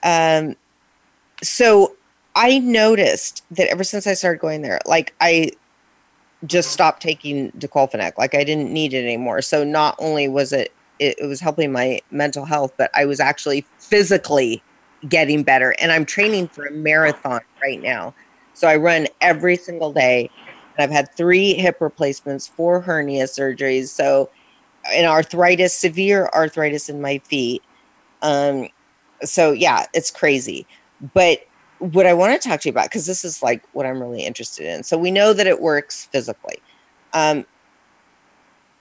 [0.03, 0.55] Um,
[1.43, 1.95] so
[2.35, 5.51] I noticed that ever since I started going there, like I
[6.45, 8.17] just stopped taking diclofenac.
[8.17, 9.41] Like I didn't need it anymore.
[9.41, 13.19] So not only was it, it, it was helping my mental health, but I was
[13.19, 14.61] actually physically
[15.09, 15.75] getting better.
[15.79, 18.13] And I'm training for a marathon right now.
[18.53, 20.29] So I run every single day
[20.77, 23.87] I've had three hip replacements, four hernia surgeries.
[23.89, 24.29] So,
[24.91, 27.63] and arthritis, severe arthritis in my feet.
[28.21, 28.67] Um,
[29.23, 30.65] so, yeah, it's crazy.
[31.13, 31.45] But
[31.79, 34.23] what I want to talk to you about, because this is like what I'm really
[34.25, 34.83] interested in.
[34.83, 36.57] So, we know that it works physically.
[37.13, 37.45] Um,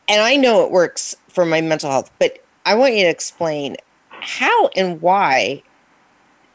[0.09, 3.77] and I know it works for my mental health, but I want you to explain
[4.11, 5.63] how and why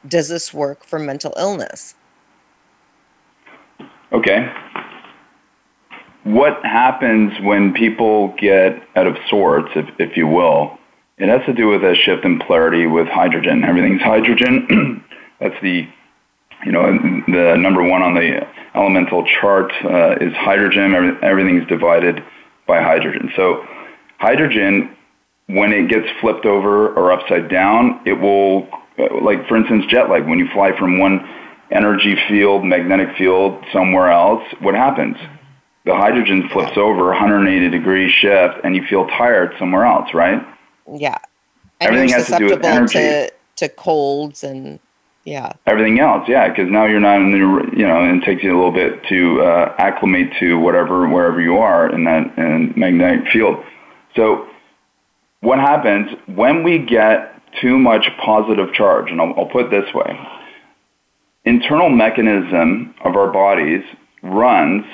[0.08, 1.95] does this work for mental illness?
[4.12, 4.52] Okay
[6.23, 10.77] what happens when people get out of sorts, if, if you will.
[11.17, 13.63] It has to do with a shift in polarity with hydrogen.
[13.63, 15.03] Everything's hydrogen.
[15.39, 15.88] That's the
[16.65, 16.86] you know
[17.27, 20.93] the number one on the elemental chart uh, is hydrogen.
[21.21, 22.21] everything's divided
[22.67, 23.32] by hydrogen.
[23.36, 23.65] So
[24.17, 24.93] hydrogen,
[25.47, 30.10] when it gets flipped over or upside down, it will uh, like for instance jet
[30.10, 30.27] lag.
[30.27, 31.27] When you fly from one
[31.71, 35.17] energy field, magnetic field somewhere else, what happens?
[35.89, 40.45] the hydrogen flips over 180 degree shift and you feel tired somewhere else, right?
[40.88, 41.17] Yeah.
[41.82, 42.99] And Everything has to do with energy.
[42.99, 44.80] To, to colds and
[45.25, 45.54] yeah.
[45.65, 47.39] Everything else, yeah, because now you're not in the,
[47.75, 51.41] you know, and it takes you a little bit to uh, acclimate to whatever, wherever
[51.41, 53.63] you are in that in magnetic field.
[54.15, 54.47] So
[55.41, 60.19] what happens when we get too much positive charge, and I'll, I'll put this way,
[61.45, 63.84] internal mechanism of our bodies
[64.21, 64.86] runs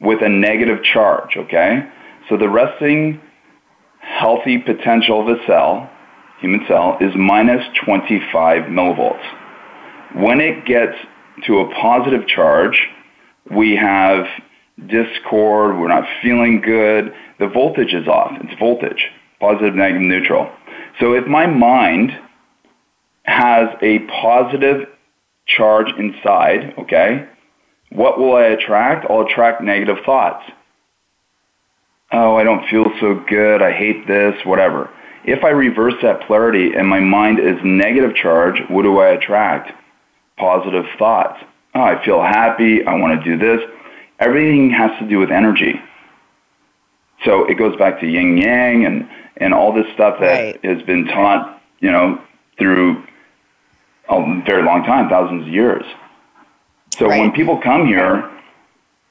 [0.00, 1.88] with a negative charge, okay?
[2.28, 3.20] So the resting
[4.00, 5.90] healthy potential of a cell,
[6.40, 9.24] human cell, is minus 25 millivolts.
[10.14, 10.96] When it gets
[11.46, 12.88] to a positive charge,
[13.50, 14.26] we have
[14.86, 18.32] discord, we're not feeling good, the voltage is off.
[18.42, 19.08] It's voltage,
[19.40, 20.50] positive, negative, neutral.
[21.00, 22.12] So if my mind
[23.24, 24.86] has a positive
[25.46, 27.28] charge inside, okay,
[27.90, 29.08] what will I attract?
[29.10, 30.44] I'll attract negative thoughts.
[32.12, 33.62] Oh, I don't feel so good.
[33.62, 34.90] I hate this, whatever.
[35.24, 39.72] If I reverse that polarity and my mind is negative charge, what do I attract?
[40.36, 41.42] Positive thoughts.
[41.74, 42.84] Oh, I feel happy.
[42.84, 43.68] I want to do this.
[44.20, 45.80] Everything has to do with energy.
[47.24, 50.64] So it goes back to yin yang and, and all this stuff that right.
[50.64, 52.20] has been taught, you know,
[52.58, 53.04] through
[54.08, 55.84] a very long time, thousands of years.
[56.98, 57.20] So right.
[57.20, 58.30] when people come here,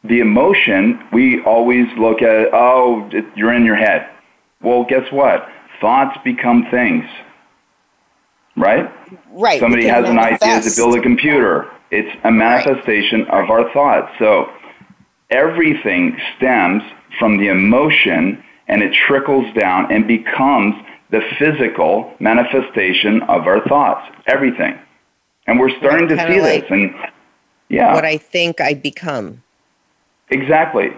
[0.03, 4.09] the emotion, we always look at, oh, you're in your head.
[4.61, 5.47] Well, guess what?
[5.79, 7.05] Thoughts become things,
[8.55, 8.91] right?
[9.31, 9.59] Right.
[9.59, 10.43] Somebody has manifest.
[10.43, 11.69] an idea to build a computer.
[11.91, 13.43] It's a manifestation right.
[13.43, 14.11] of our thoughts.
[14.17, 14.49] So
[15.29, 16.81] everything stems
[17.19, 20.73] from the emotion and it trickles down and becomes
[21.11, 24.09] the physical manifestation of our thoughts.
[24.25, 24.79] Everything.
[25.45, 26.71] And we're starting to see like, this.
[26.71, 26.95] And
[27.69, 27.93] yeah.
[27.93, 29.41] what I think I become.
[30.29, 30.91] Exactly.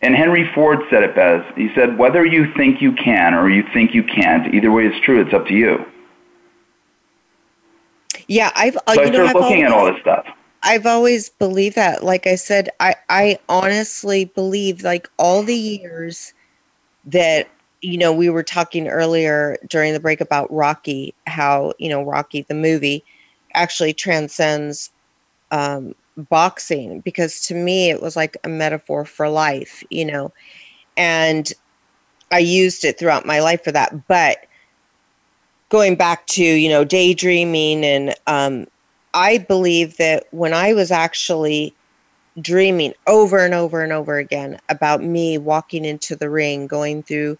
[0.00, 1.56] And Henry Ford said it best.
[1.56, 5.00] He said, whether you think you can or you think you can't, either way it's
[5.04, 5.20] true.
[5.20, 5.84] It's up to you.
[8.28, 10.26] Yeah, I've uh, so you I know, I've looking always, at all this stuff.
[10.62, 12.04] I've always believed that.
[12.04, 16.34] Like I said, I I honestly believe like all the years
[17.06, 17.48] that
[17.80, 22.42] you know we were talking earlier during the break about Rocky, how you know Rocky
[22.42, 23.02] the movie
[23.54, 24.90] actually transcends
[25.50, 30.32] um, boxing because to me it was like a metaphor for life, you know.
[30.96, 31.50] And
[32.30, 34.08] I used it throughout my life for that.
[34.08, 34.38] But
[35.68, 38.66] going back to, you know, daydreaming and um,
[39.14, 41.72] I believe that when I was actually
[42.40, 47.38] dreaming over and over and over again about me walking into the ring, going through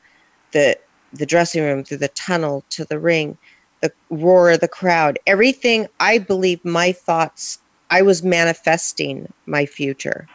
[0.53, 0.79] the
[1.13, 3.39] the dressing room, through the tunnel to the ring,
[3.81, 7.61] the roar of the crowd, everything I believe my thoughts
[7.91, 10.27] I was manifesting my future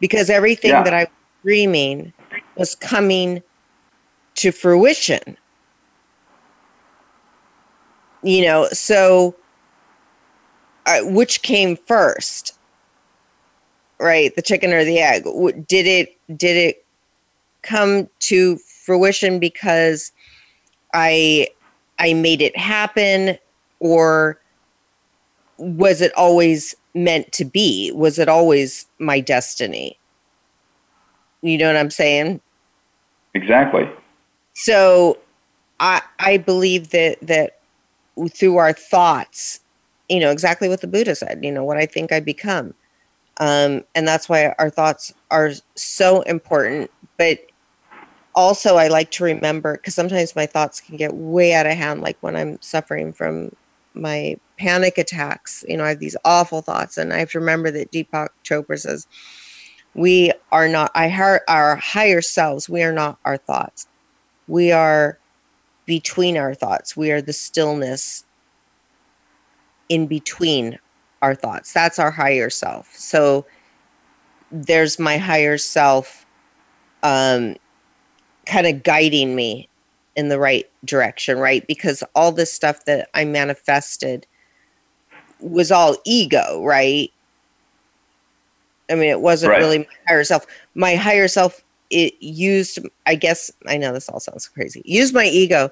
[0.00, 0.82] because everything yeah.
[0.82, 1.08] that I was
[1.42, 2.12] dreaming
[2.56, 3.42] was coming
[4.36, 5.36] to fruition.
[8.22, 9.34] You know, so
[10.86, 12.54] uh, which came first?
[14.00, 15.24] Right, the chicken or the egg?
[15.66, 16.84] Did it did it
[17.62, 20.12] come to fruition because
[20.94, 21.48] I
[21.98, 23.38] I made it happen
[23.80, 24.38] or
[25.58, 27.92] was it always meant to be?
[27.92, 29.98] Was it always my destiny?
[31.42, 32.40] You know what I'm saying?
[33.34, 33.88] Exactly.
[34.54, 35.18] So
[35.80, 37.58] I I believe that that
[38.30, 39.60] through our thoughts,
[40.08, 42.74] you know, exactly what the Buddha said, you know, what I think I become.
[43.40, 46.90] Um, and that's why our thoughts are so important.
[47.18, 47.40] But
[48.34, 52.00] also, I like to remember because sometimes my thoughts can get way out of hand,
[52.00, 53.52] like when I'm suffering from
[53.94, 55.64] my panic attacks.
[55.68, 58.78] You know, I have these awful thoughts, and I have to remember that Deepak Chopra
[58.78, 59.06] says,
[59.94, 62.68] "We are not our our higher selves.
[62.68, 63.86] We are not our thoughts.
[64.46, 65.18] We are
[65.86, 66.96] between our thoughts.
[66.96, 68.24] We are the stillness
[69.88, 70.78] in between
[71.22, 71.72] our thoughts.
[71.72, 72.94] That's our higher self.
[72.94, 73.46] So
[74.52, 76.24] there's my higher self."
[77.04, 77.54] Um,
[78.46, 79.68] kind of guiding me
[80.18, 81.64] in the right direction, right?
[81.68, 84.26] Because all this stuff that I manifested
[85.38, 87.08] was all ego, right?
[88.90, 89.60] I mean, it wasn't right.
[89.60, 90.44] really my higher self.
[90.74, 94.82] My higher self it used I guess I know this all sounds crazy.
[94.84, 95.70] Used my ego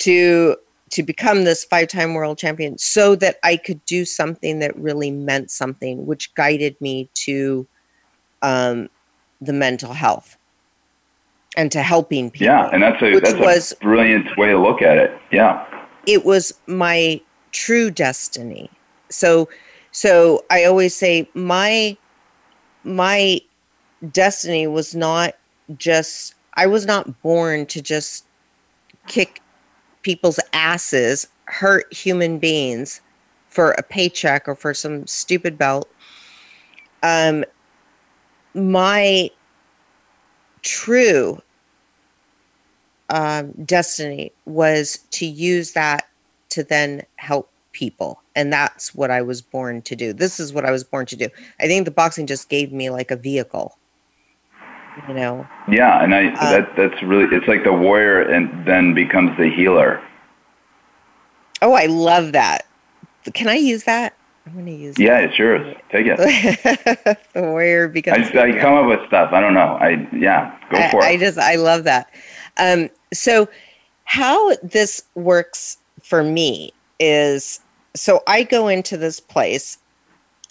[0.00, 0.56] to
[0.90, 5.50] to become this five-time world champion so that I could do something that really meant
[5.50, 7.66] something, which guided me to
[8.42, 8.90] um,
[9.40, 10.36] the mental health
[11.56, 12.46] and to helping people.
[12.46, 15.16] Yeah, and that's a that's was, a brilliant way to look at it.
[15.30, 15.64] Yeah.
[16.06, 17.20] It was my
[17.52, 18.70] true destiny.
[19.08, 19.48] So
[19.92, 21.96] so I always say my
[22.84, 23.40] my
[24.12, 25.34] destiny was not
[25.76, 28.24] just I was not born to just
[29.06, 29.42] kick
[30.02, 33.00] people's asses, hurt human beings
[33.48, 35.88] for a paycheck or for some stupid belt.
[37.02, 37.44] Um
[38.54, 39.30] my
[40.62, 41.40] true
[43.08, 46.08] um, destiny was to use that
[46.50, 48.20] to then help people.
[48.36, 50.12] And that's what I was born to do.
[50.12, 51.28] This is what I was born to do.
[51.60, 53.76] I think the boxing just gave me like a vehicle,
[55.08, 55.46] you know?
[55.70, 56.02] Yeah.
[56.02, 60.00] And I, uh, that, that's really, it's like the warrior and then becomes the healer.
[61.62, 62.64] Oh, I love that.
[63.34, 64.14] Can I use that?
[64.52, 64.98] I'm going to use.
[64.98, 65.76] Yeah, it's yours.
[65.92, 67.18] Take it.
[67.36, 68.28] Warrior becomes.
[68.34, 69.32] I, I come up with stuff.
[69.32, 69.78] I don't know.
[69.80, 71.06] I yeah, go I, for it.
[71.06, 72.10] I just I love that.
[72.56, 73.48] Um, so,
[74.04, 77.60] how this works for me is
[77.94, 79.78] so I go into this place.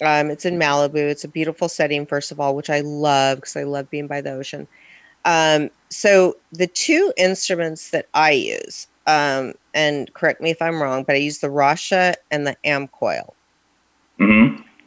[0.05, 0.95] Um, it's in Malibu.
[0.95, 4.21] It's a beautiful setting, first of all, which I love because I love being by
[4.21, 4.65] the ocean.
[5.25, 11.03] Um, so the two instruments that I use, um, and correct me if I'm wrong,
[11.03, 13.31] but I use the Rasha and the Amcoil.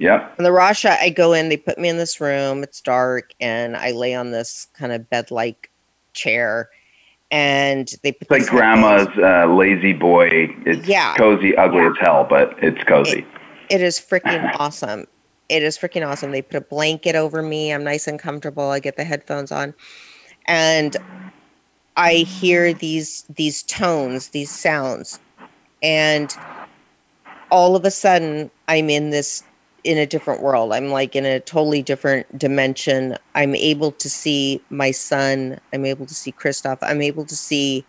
[0.02, 0.28] Yeah.
[0.36, 3.76] In the Rasha, I go in, they put me in this room, it's dark, and
[3.76, 5.70] I lay on this kind of bed like
[6.12, 6.70] chair.
[7.30, 10.48] And they put like grandma's uh, lazy boy.
[10.66, 11.14] It's yeah.
[11.14, 11.90] cozy, ugly yeah.
[11.90, 13.20] as hell, but it's cozy.
[13.70, 15.06] it, it is freaking awesome.
[15.48, 16.32] It is freaking awesome.
[16.32, 17.72] They put a blanket over me.
[17.72, 18.72] I'm nice and comfortable.
[18.72, 19.72] I get the headphones on.
[20.46, 20.96] And
[21.96, 25.20] I hear these these tones, these sounds,
[25.80, 26.36] and
[27.52, 29.44] all of a sudden I'm in this
[29.84, 30.72] in a different world.
[30.72, 33.16] I'm like in a totally different dimension.
[33.34, 35.58] I'm able to see my son.
[35.72, 36.78] I'm able to see Kristoff.
[36.82, 37.84] I'm able to see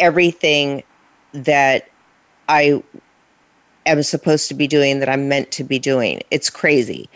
[0.00, 0.82] everything
[1.32, 1.88] that
[2.48, 2.82] I
[3.84, 6.22] am supposed to be doing that I'm meant to be doing.
[6.30, 7.08] It's crazy.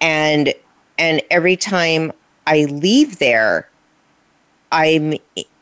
[0.00, 0.54] And
[0.98, 2.12] and every time
[2.46, 3.68] I leave there,
[4.72, 5.14] I'm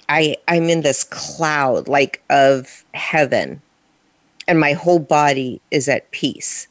[0.09, 3.61] I I'm in this cloud like of heaven
[4.47, 6.69] and my whole body is at peace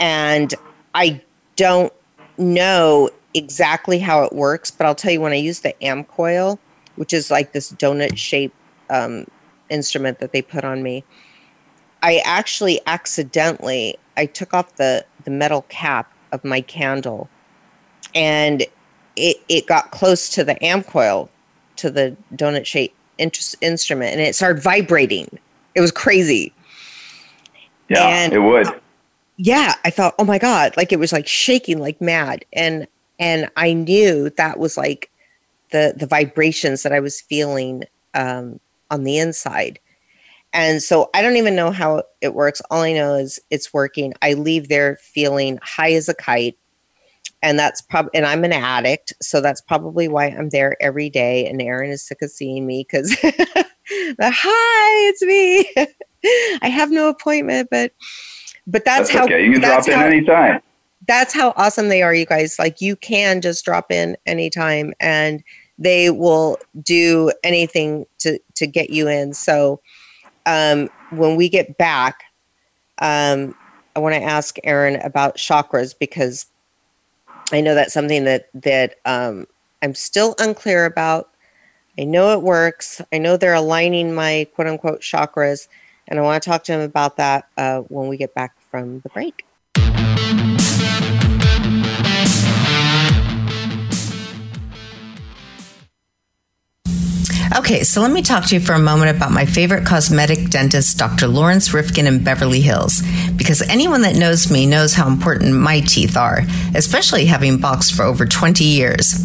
[0.00, 0.54] and
[0.94, 1.20] I
[1.56, 1.92] don't
[2.38, 6.58] know exactly how it works, but I'll tell you when I use the Amcoil,
[6.96, 8.56] which is like this donut shaped
[8.88, 9.26] um,
[9.68, 11.04] instrument that they put on me.
[12.02, 17.28] I actually accidentally I took off the the metal cap of my candle,
[18.14, 18.62] and
[19.16, 21.28] it it got close to the Amcoil,
[21.76, 25.28] to the donut shaped instrument, and it started vibrating.
[25.74, 26.54] It was crazy.
[27.90, 28.79] Yeah, and it would
[29.42, 32.44] yeah, I thought, oh my God, like it was like shaking like mad.
[32.52, 32.86] And
[33.18, 35.10] and I knew that was like
[35.70, 38.60] the the vibrations that I was feeling um
[38.90, 39.78] on the inside.
[40.52, 42.60] And so I don't even know how it works.
[42.70, 44.12] All I know is it's working.
[44.20, 46.58] I leave there feeling high as a kite.
[47.42, 49.14] And that's probably, and I'm an addict.
[49.22, 51.48] So that's probably why I'm there every day.
[51.48, 53.16] And Aaron is sick of seeing me because,
[54.18, 55.86] hi, it's me.
[56.60, 57.92] I have no appointment, but
[58.66, 59.44] but that's, that's how okay.
[59.44, 60.60] you can drop how, in anytime.
[61.08, 62.58] That's how awesome they are, you guys.
[62.58, 65.42] Like you can just drop in anytime and
[65.78, 69.32] they will do anything to to get you in.
[69.32, 69.80] So
[70.46, 72.24] um, when we get back,
[72.98, 73.54] um,
[73.96, 76.46] I want to ask Aaron about chakras because
[77.50, 79.46] I know that's something that that um,
[79.82, 81.30] I'm still unclear about.
[81.98, 83.00] I know it works.
[83.10, 85.66] I know they're aligning my quote unquote chakras,
[86.10, 88.98] and I want to talk to him about that uh, when we get back from
[89.00, 89.44] the break.
[97.58, 100.98] Okay, so let me talk to you for a moment about my favorite cosmetic dentist,
[100.98, 101.26] Dr.
[101.26, 103.02] Lawrence Rifkin in Beverly Hills,
[103.36, 106.42] because anyone that knows me knows how important my teeth are,
[106.76, 109.20] especially having boxed for over 20 years.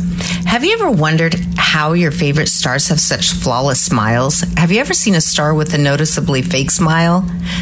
[0.46, 4.42] Have you ever wondered how your favorite stars have such flawless smiles?
[4.56, 7.22] Have you ever seen a star with a noticeably fake smile?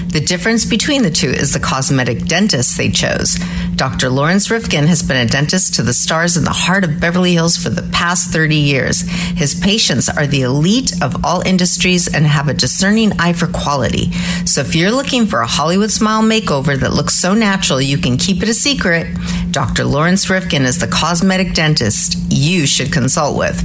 [0.10, 3.40] The difference between the two is the cosmetic dentist they chose.
[3.76, 4.10] Dr.
[4.12, 7.58] Lawrence Rifkin has been a dentist to the stars in the heart of Beverly Hills
[7.58, 9.02] for the past 30 years.
[9.36, 14.12] His patients are the elite of all industries and have a discerning eye for quality.
[14.46, 18.18] So if you're looking for a Hollywood smile makeover that looks so natural you can
[18.18, 19.08] keep it a secret,
[19.54, 19.84] Dr.
[19.86, 23.60] Lawrence Rifkin is the cosmetic dentist you should consult with.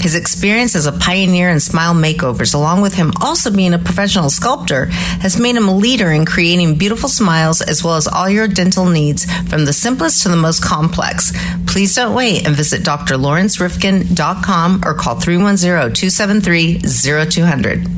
[0.00, 4.30] His experience as a pioneer in smile makeovers, along with him also being a professional
[4.30, 4.86] sculptor,
[5.24, 8.84] has made him a leader in creating beautiful smiles as well as all your dental
[8.86, 11.32] needs from the simplest to the most complex.
[11.66, 17.88] Please don't wait and visit drlawrencerifkin.com or call 310 273 0200.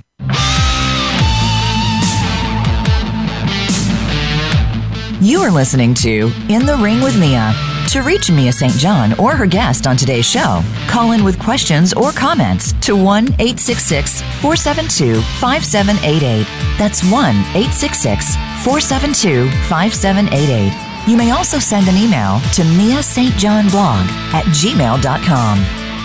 [5.21, 7.53] You are listening to In the Ring with Mia.
[7.93, 8.73] To reach Mia St.
[8.73, 13.27] John or her guest on today's show, call in with questions or comments to 1
[13.37, 16.47] 866 472 5788.
[16.79, 17.13] That's 1
[17.53, 18.33] 866
[18.65, 21.07] 472 5788.
[21.07, 23.31] You may also send an email to Mia St.
[23.35, 25.59] John blog at gmail.com.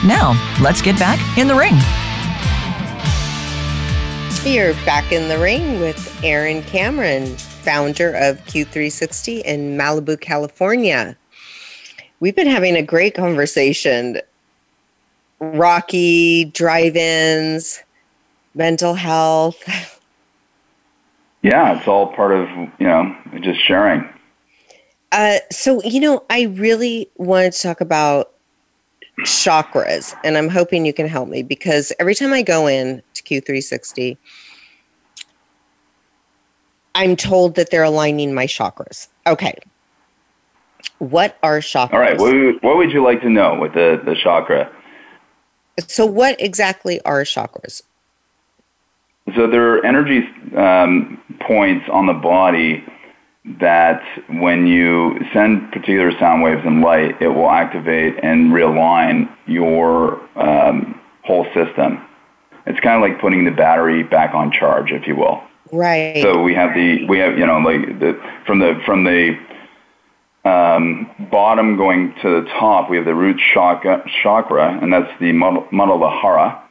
[0.07, 1.73] Now, let's get back in the ring.
[4.45, 11.17] we are back in the ring with Aaron Cameron, founder of Q360 in Malibu, California.
[12.21, 14.21] We've been having a great conversation.
[15.39, 17.83] Rocky drive-ins,
[18.55, 19.63] mental health.
[21.41, 22.49] Yeah, it's all part of,
[22.81, 24.07] you know, just sharing.
[25.13, 28.33] Uh, so, you know, I really wanted to talk about
[29.21, 33.23] chakras, and I'm hoping you can help me because every time I go in to
[33.23, 34.17] Q360,
[36.97, 39.07] I'm told that they're aligning my chakras.
[39.29, 39.55] Okay,
[40.99, 41.93] what are chakras?
[41.93, 42.19] All right.
[42.19, 44.71] What, would, what would you like to know with the, the chakra?
[45.87, 47.83] So, what exactly are chakras?
[49.37, 52.83] So, there are energy um, points on the body
[53.61, 60.21] that when you send particular sound waves and light, it will activate and realign your
[60.37, 62.05] um, whole system.
[62.67, 65.43] It's kind of like putting the battery back on charge, if you will.
[65.73, 66.21] Right.
[66.23, 69.39] So we have the we have you know like the from the from the
[70.45, 75.33] um, bottom going to the top, we have the root chakra, chakra and that's the
[75.33, 76.63] Muladhara.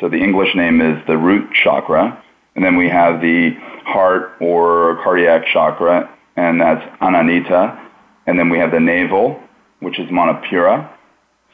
[0.00, 2.22] So the English name is the root chakra.
[2.54, 3.52] And then we have the
[3.86, 7.78] heart or cardiac chakra, and that's Ananita.
[8.26, 9.40] And then we have the navel,
[9.78, 10.90] which is Manipura,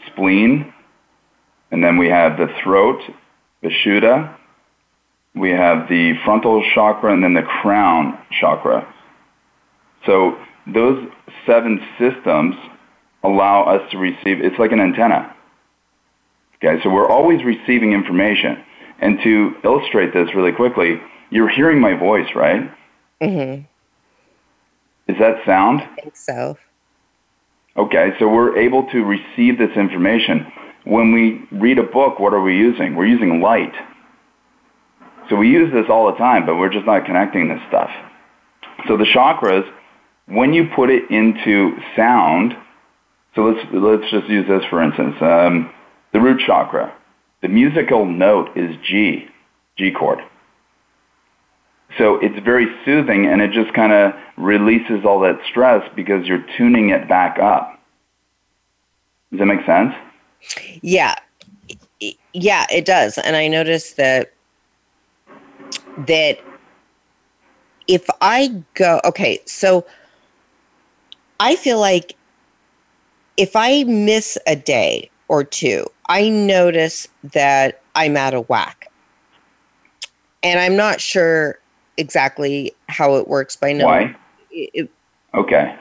[0.06, 0.72] spleen.
[1.70, 3.02] And then we have the throat,
[3.62, 4.34] Vishuddha.
[5.34, 8.90] We have the frontal chakra and then the crown chakra.
[10.06, 11.06] So those
[11.46, 12.54] seven systems
[13.22, 15.34] allow us to receive, it's like an antenna.
[16.62, 18.62] Okay, so we're always receiving information.
[19.00, 21.00] And to illustrate this really quickly,
[21.30, 22.70] you're hearing my voice, right?
[23.20, 23.62] Mm-hmm.
[25.12, 25.82] Is that sound?
[25.82, 26.56] I think so.
[27.76, 30.50] Okay, so we're able to receive this information.
[30.84, 32.94] When we read a book, what are we using?
[32.94, 33.74] We're using light.
[35.28, 37.90] So we use this all the time, but we're just not connecting this stuff.
[38.86, 39.68] So the chakras
[40.26, 42.56] when you put it into sound,
[43.34, 45.16] so let's, let's just use this for instance.
[45.20, 45.70] Um,
[46.12, 46.92] the root chakra,
[47.40, 49.28] the musical note is G,
[49.76, 50.20] G chord.
[51.98, 56.44] So it's very soothing and it just kind of releases all that stress because you're
[56.56, 57.78] tuning it back up.
[59.30, 59.94] Does that make sense?
[60.82, 61.14] Yeah.
[62.32, 63.18] Yeah, it does.
[63.18, 64.32] And I noticed that
[66.08, 66.38] that
[67.86, 69.86] if I go okay, so
[71.40, 72.16] I feel like
[73.36, 78.90] if I miss a day or two, I notice that I'm out of whack.
[80.42, 81.58] And I'm not sure
[81.96, 83.86] exactly how it works by now.
[83.86, 84.14] Why?
[84.50, 84.90] It,
[85.32, 85.74] okay.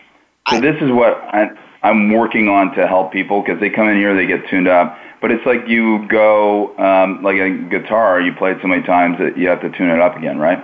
[0.49, 1.49] So I, this is what I,
[1.83, 4.97] I'm working on to help people because they come in here, they get tuned up.
[5.21, 9.17] But it's like you go, um, like a guitar, you play it so many times
[9.19, 10.63] that you have to tune it up again, right?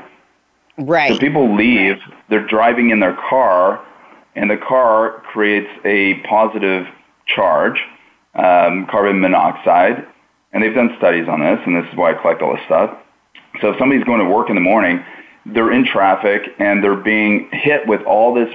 [0.77, 1.11] Right.
[1.13, 1.97] So people leave,
[2.29, 3.85] they're driving in their car,
[4.36, 6.88] and the car creates a positive
[7.25, 7.84] charge,
[8.36, 10.05] um, carbon monoxide,
[10.53, 12.97] and they've done studies on this, and this is why I collect all this stuff.
[13.61, 15.03] So if somebody's going to work in the morning,
[15.45, 18.53] they're in traffic and they're being hit with all this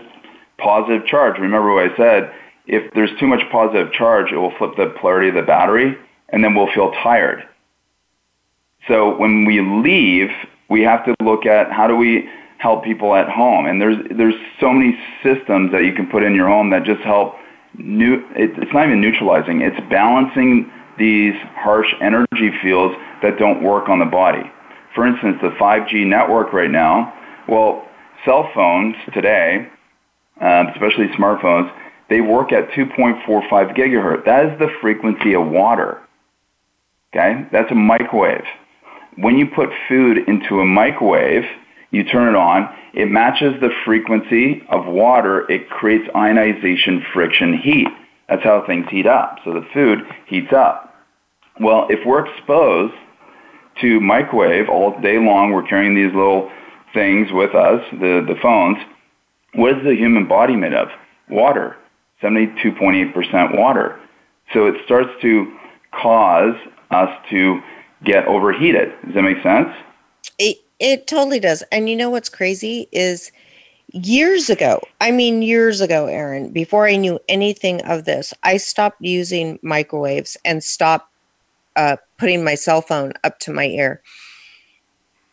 [0.59, 1.39] positive charge.
[1.39, 2.33] Remember what I said,
[2.67, 5.97] if there's too much positive charge, it will flip the polarity of the battery
[6.29, 7.47] and then we'll feel tired.
[8.87, 10.31] So when we leave,
[10.69, 12.29] we have to look at how do we
[12.65, 13.67] help people at home.
[13.67, 17.03] And there's there's so many systems that you can put in your home that just
[17.03, 17.35] help.
[17.77, 19.61] New, it's not even neutralizing.
[19.61, 21.35] It's balancing these
[21.69, 24.45] harsh energy fields that don't work on the body.
[24.95, 26.95] For instance, the 5G network right now.
[27.49, 27.87] Well,
[28.25, 29.69] cell phones today,
[30.41, 31.67] um, especially smartphones,
[32.09, 34.25] they work at 2.45 gigahertz.
[34.25, 36.01] That is the frequency of water.
[37.13, 38.47] Okay, that's a microwave.
[39.17, 41.45] When you put food into a microwave,
[41.95, 42.75] you turn it on.
[42.93, 45.49] It matches the frequency of water.
[45.51, 47.87] It creates ionization friction heat.
[48.29, 49.39] That's how things heat up.
[49.45, 50.93] So the food heats up.
[51.61, 52.95] Well, if we're exposed
[53.81, 56.51] to microwave all day long, we're carrying these little
[56.93, 58.79] things with us, the, the phones.
[59.55, 60.89] What is the human body made of?
[61.31, 61.77] Water,
[62.23, 64.01] 72.8% water.
[64.53, 65.57] So it starts to
[65.93, 66.57] cause
[66.91, 67.63] us to
[68.03, 68.93] get overheated.
[69.05, 69.69] Does that make sense?
[70.39, 71.63] It, it totally does.
[71.73, 73.33] And you know what's crazy is
[73.95, 79.01] years ago, I mean, years ago, Aaron, before I knew anything of this, I stopped
[79.01, 81.11] using microwaves and stopped
[81.77, 84.03] uh, putting my cell phone up to my ear.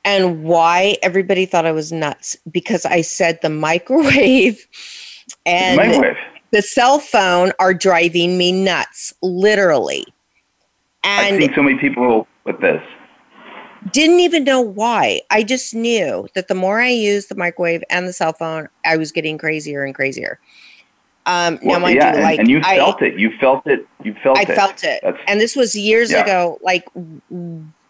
[0.05, 4.65] And why everybody thought I was nuts because I said the microwave
[5.45, 6.15] and microwave.
[6.51, 10.05] the cell phone are driving me nuts, literally.
[11.03, 12.81] And I've seen so many people with this.
[13.89, 15.21] Didn't even know why.
[15.31, 18.95] I just knew that the more I used the microwave and the cell phone, I
[18.97, 20.39] was getting crazier and crazier.
[21.25, 23.17] Um, well, now, yeah, you, and, like, and, you felt it.
[23.17, 23.87] You felt it.
[24.03, 24.49] You felt I it.
[24.51, 24.99] I felt it.
[25.03, 26.23] That's, and this was years yeah.
[26.23, 26.87] ago, like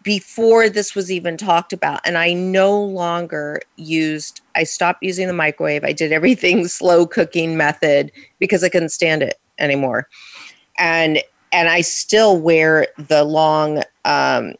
[0.04, 2.02] before this was even talked about.
[2.06, 5.84] And I no longer used, I stopped using the microwave.
[5.84, 10.08] I did everything slow cooking method because I couldn't stand it anymore.
[10.78, 11.22] And
[11.54, 14.54] and I still wear the long um,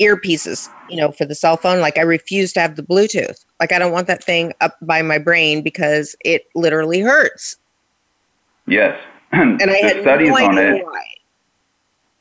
[0.00, 1.80] earpieces, you know, for the cell phone.
[1.80, 3.44] Like I refuse to have the Bluetooth.
[3.60, 7.56] Like I don't want that thing up by my brain because it literally hurts.
[8.66, 8.98] Yes.
[9.32, 11.04] and I had studies no on it why.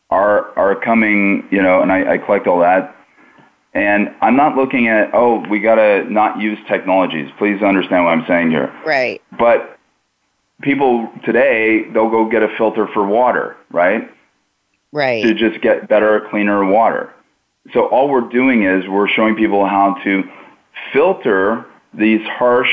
[0.09, 2.95] are are coming, you know, and I, I collect all that.
[3.73, 7.29] And I'm not looking at, oh, we gotta not use technologies.
[7.37, 8.73] Please understand what I'm saying here.
[8.85, 9.21] Right.
[9.37, 9.77] But
[10.61, 14.09] people today, they'll go get a filter for water, right?
[14.93, 15.21] Right.
[15.23, 17.13] To just get better, cleaner water
[17.73, 20.23] so all we're doing is we're showing people how to
[20.93, 22.69] filter these harsh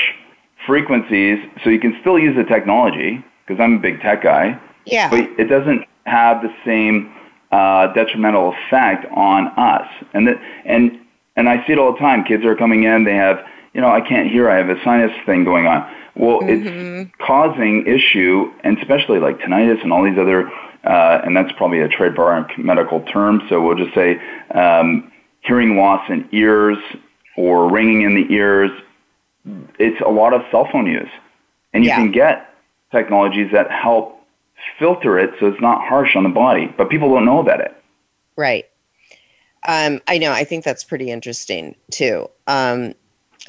[0.66, 4.60] frequencies so you can still use the technology because I'm a big tech guy.
[4.84, 5.08] Yeah.
[5.10, 7.12] But it doesn't have the same
[7.52, 9.88] uh, detrimental effect on us.
[10.12, 10.98] And that, and
[11.36, 12.24] and I see it all the time.
[12.24, 13.04] Kids are coming in.
[13.04, 14.50] They have you know I can't hear.
[14.50, 15.90] I have a sinus thing going on.
[16.14, 17.02] Well, mm-hmm.
[17.08, 20.48] it's causing issue, and especially like tinnitus and all these other,
[20.84, 23.42] uh, and that's probably a trademark medical term.
[23.48, 25.10] So we'll just say um,
[25.40, 26.78] hearing loss in ears
[27.36, 28.70] or ringing in the ears.
[29.78, 31.08] It's a lot of cell phone use,
[31.72, 31.96] and you yeah.
[31.96, 32.54] can get
[32.90, 34.18] technologies that help
[34.78, 36.66] filter it so it's not harsh on the body.
[36.76, 37.74] But people don't know about it.
[38.36, 38.66] Right.
[39.66, 40.30] Um, I know.
[40.32, 42.28] I think that's pretty interesting too.
[42.48, 42.94] Um,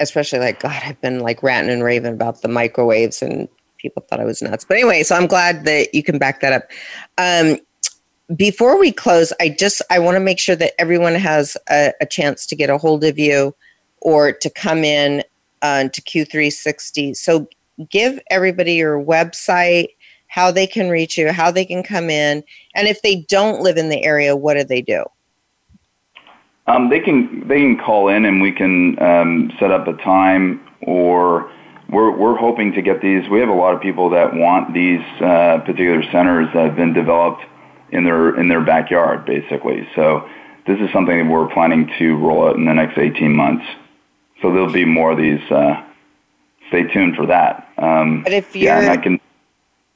[0.00, 4.20] especially like God, I've been like ranting and raving about the microwaves, and people thought
[4.20, 4.64] I was nuts.
[4.64, 6.70] But anyway, so I'm glad that you can back that up.
[7.18, 7.58] Um,
[8.36, 12.06] before we close, I just I want to make sure that everyone has a, a,
[12.06, 13.54] chance to get a hold of you
[14.00, 15.22] or to come in
[15.62, 17.16] uh, to Q360.
[17.16, 17.46] So
[17.90, 19.88] give everybody your website,
[20.28, 22.42] how they can reach you, how they can come in,
[22.74, 25.04] and if they don't live in the area, what do they do?
[26.66, 30.62] Um, they can they can call in and we can um, set up a time
[30.80, 31.50] or
[31.90, 33.28] we're we're hoping to get these.
[33.28, 36.94] We have a lot of people that want these uh, particular centers that have been
[36.94, 37.44] developed
[37.90, 39.86] in their in their backyard, basically.
[39.94, 40.28] So
[40.66, 43.66] this is something that we're planning to roll out in the next 18 months.
[44.40, 45.40] So there'll be more of these.
[45.50, 45.84] Uh,
[46.68, 47.68] stay tuned for that.
[47.76, 49.20] Um, but if you yeah, and I can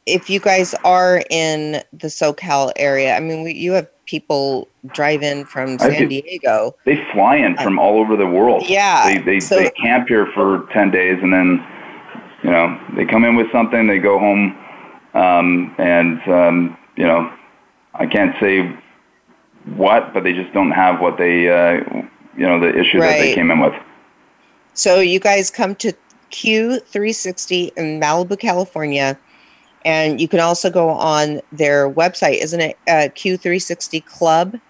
[0.08, 5.22] if you guys are in the SoCal area, I mean, we, you have people drive
[5.22, 6.74] in from San do, Diego.
[6.86, 8.64] They fly in from all over the world.
[8.68, 9.06] Yeah.
[9.12, 11.64] They, they, so, they camp here for 10 days and then,
[12.42, 14.56] you know, they come in with something, they go home,
[15.12, 17.30] um, and, um, you know,
[17.94, 18.74] I can't say
[19.74, 21.84] what, but they just don't have what they, uh,
[22.36, 23.08] you know, the issue right.
[23.10, 23.74] that they came in with.
[24.74, 25.92] So you guys come to
[26.30, 29.18] Q360 in Malibu, California
[29.84, 32.78] and you can also go on their website, isn't it?
[32.88, 34.60] Uh, Q360club.com.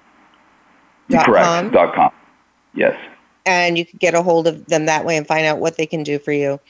[1.25, 1.73] Correct.
[1.73, 2.11] Dot com.
[2.75, 2.99] Yes.
[3.47, 5.87] And you can get a hold of them that way and find out what they
[5.87, 6.61] can do for you.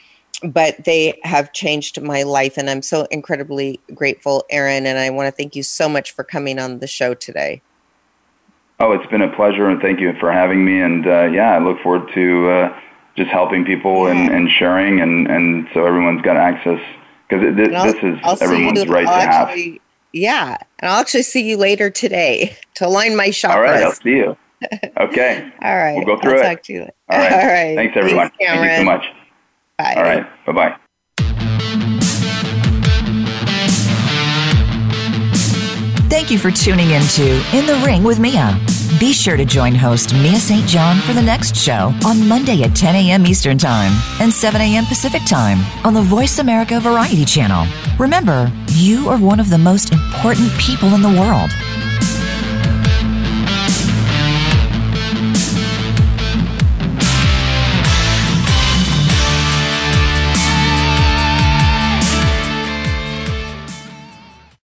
[0.44, 4.86] But they have changed my life, and I'm so incredibly grateful, Aaron.
[4.86, 7.60] And I want to thank you so much for coming on the show today.
[8.78, 10.80] Oh, it's been a pleasure, and thank you for having me.
[10.80, 12.80] And uh, yeah, I look forward to uh,
[13.16, 16.80] just helping people and, and sharing, and, and so everyone's got access
[17.28, 19.80] because th- this is I'll everyone's you, right I'll actually,
[20.12, 23.52] Yeah, and I'll actually see you later today to align my shop.
[23.52, 24.36] All right, I'll see you.
[25.00, 25.52] Okay.
[25.62, 25.94] All right.
[25.94, 26.54] We'll go through I'll it.
[26.56, 26.80] Talk to you.
[26.82, 27.32] All right.
[27.32, 27.76] All right.
[27.76, 28.32] Thanks everyone.
[28.40, 29.06] Thank you so much.
[29.76, 29.94] Bye.
[29.94, 30.46] All right.
[30.46, 30.76] Bye bye.
[36.08, 38.58] Thank you for tuning in to In the Ring with Mia.
[38.98, 40.66] Be sure to join host Mia St.
[40.66, 43.26] John for the next show on Monday at 10 a.m.
[43.26, 44.86] Eastern Time and 7 a.m.
[44.86, 47.66] Pacific Time on the Voice America Variety Channel.
[48.00, 51.52] Remember, you are one of the most important people in the world.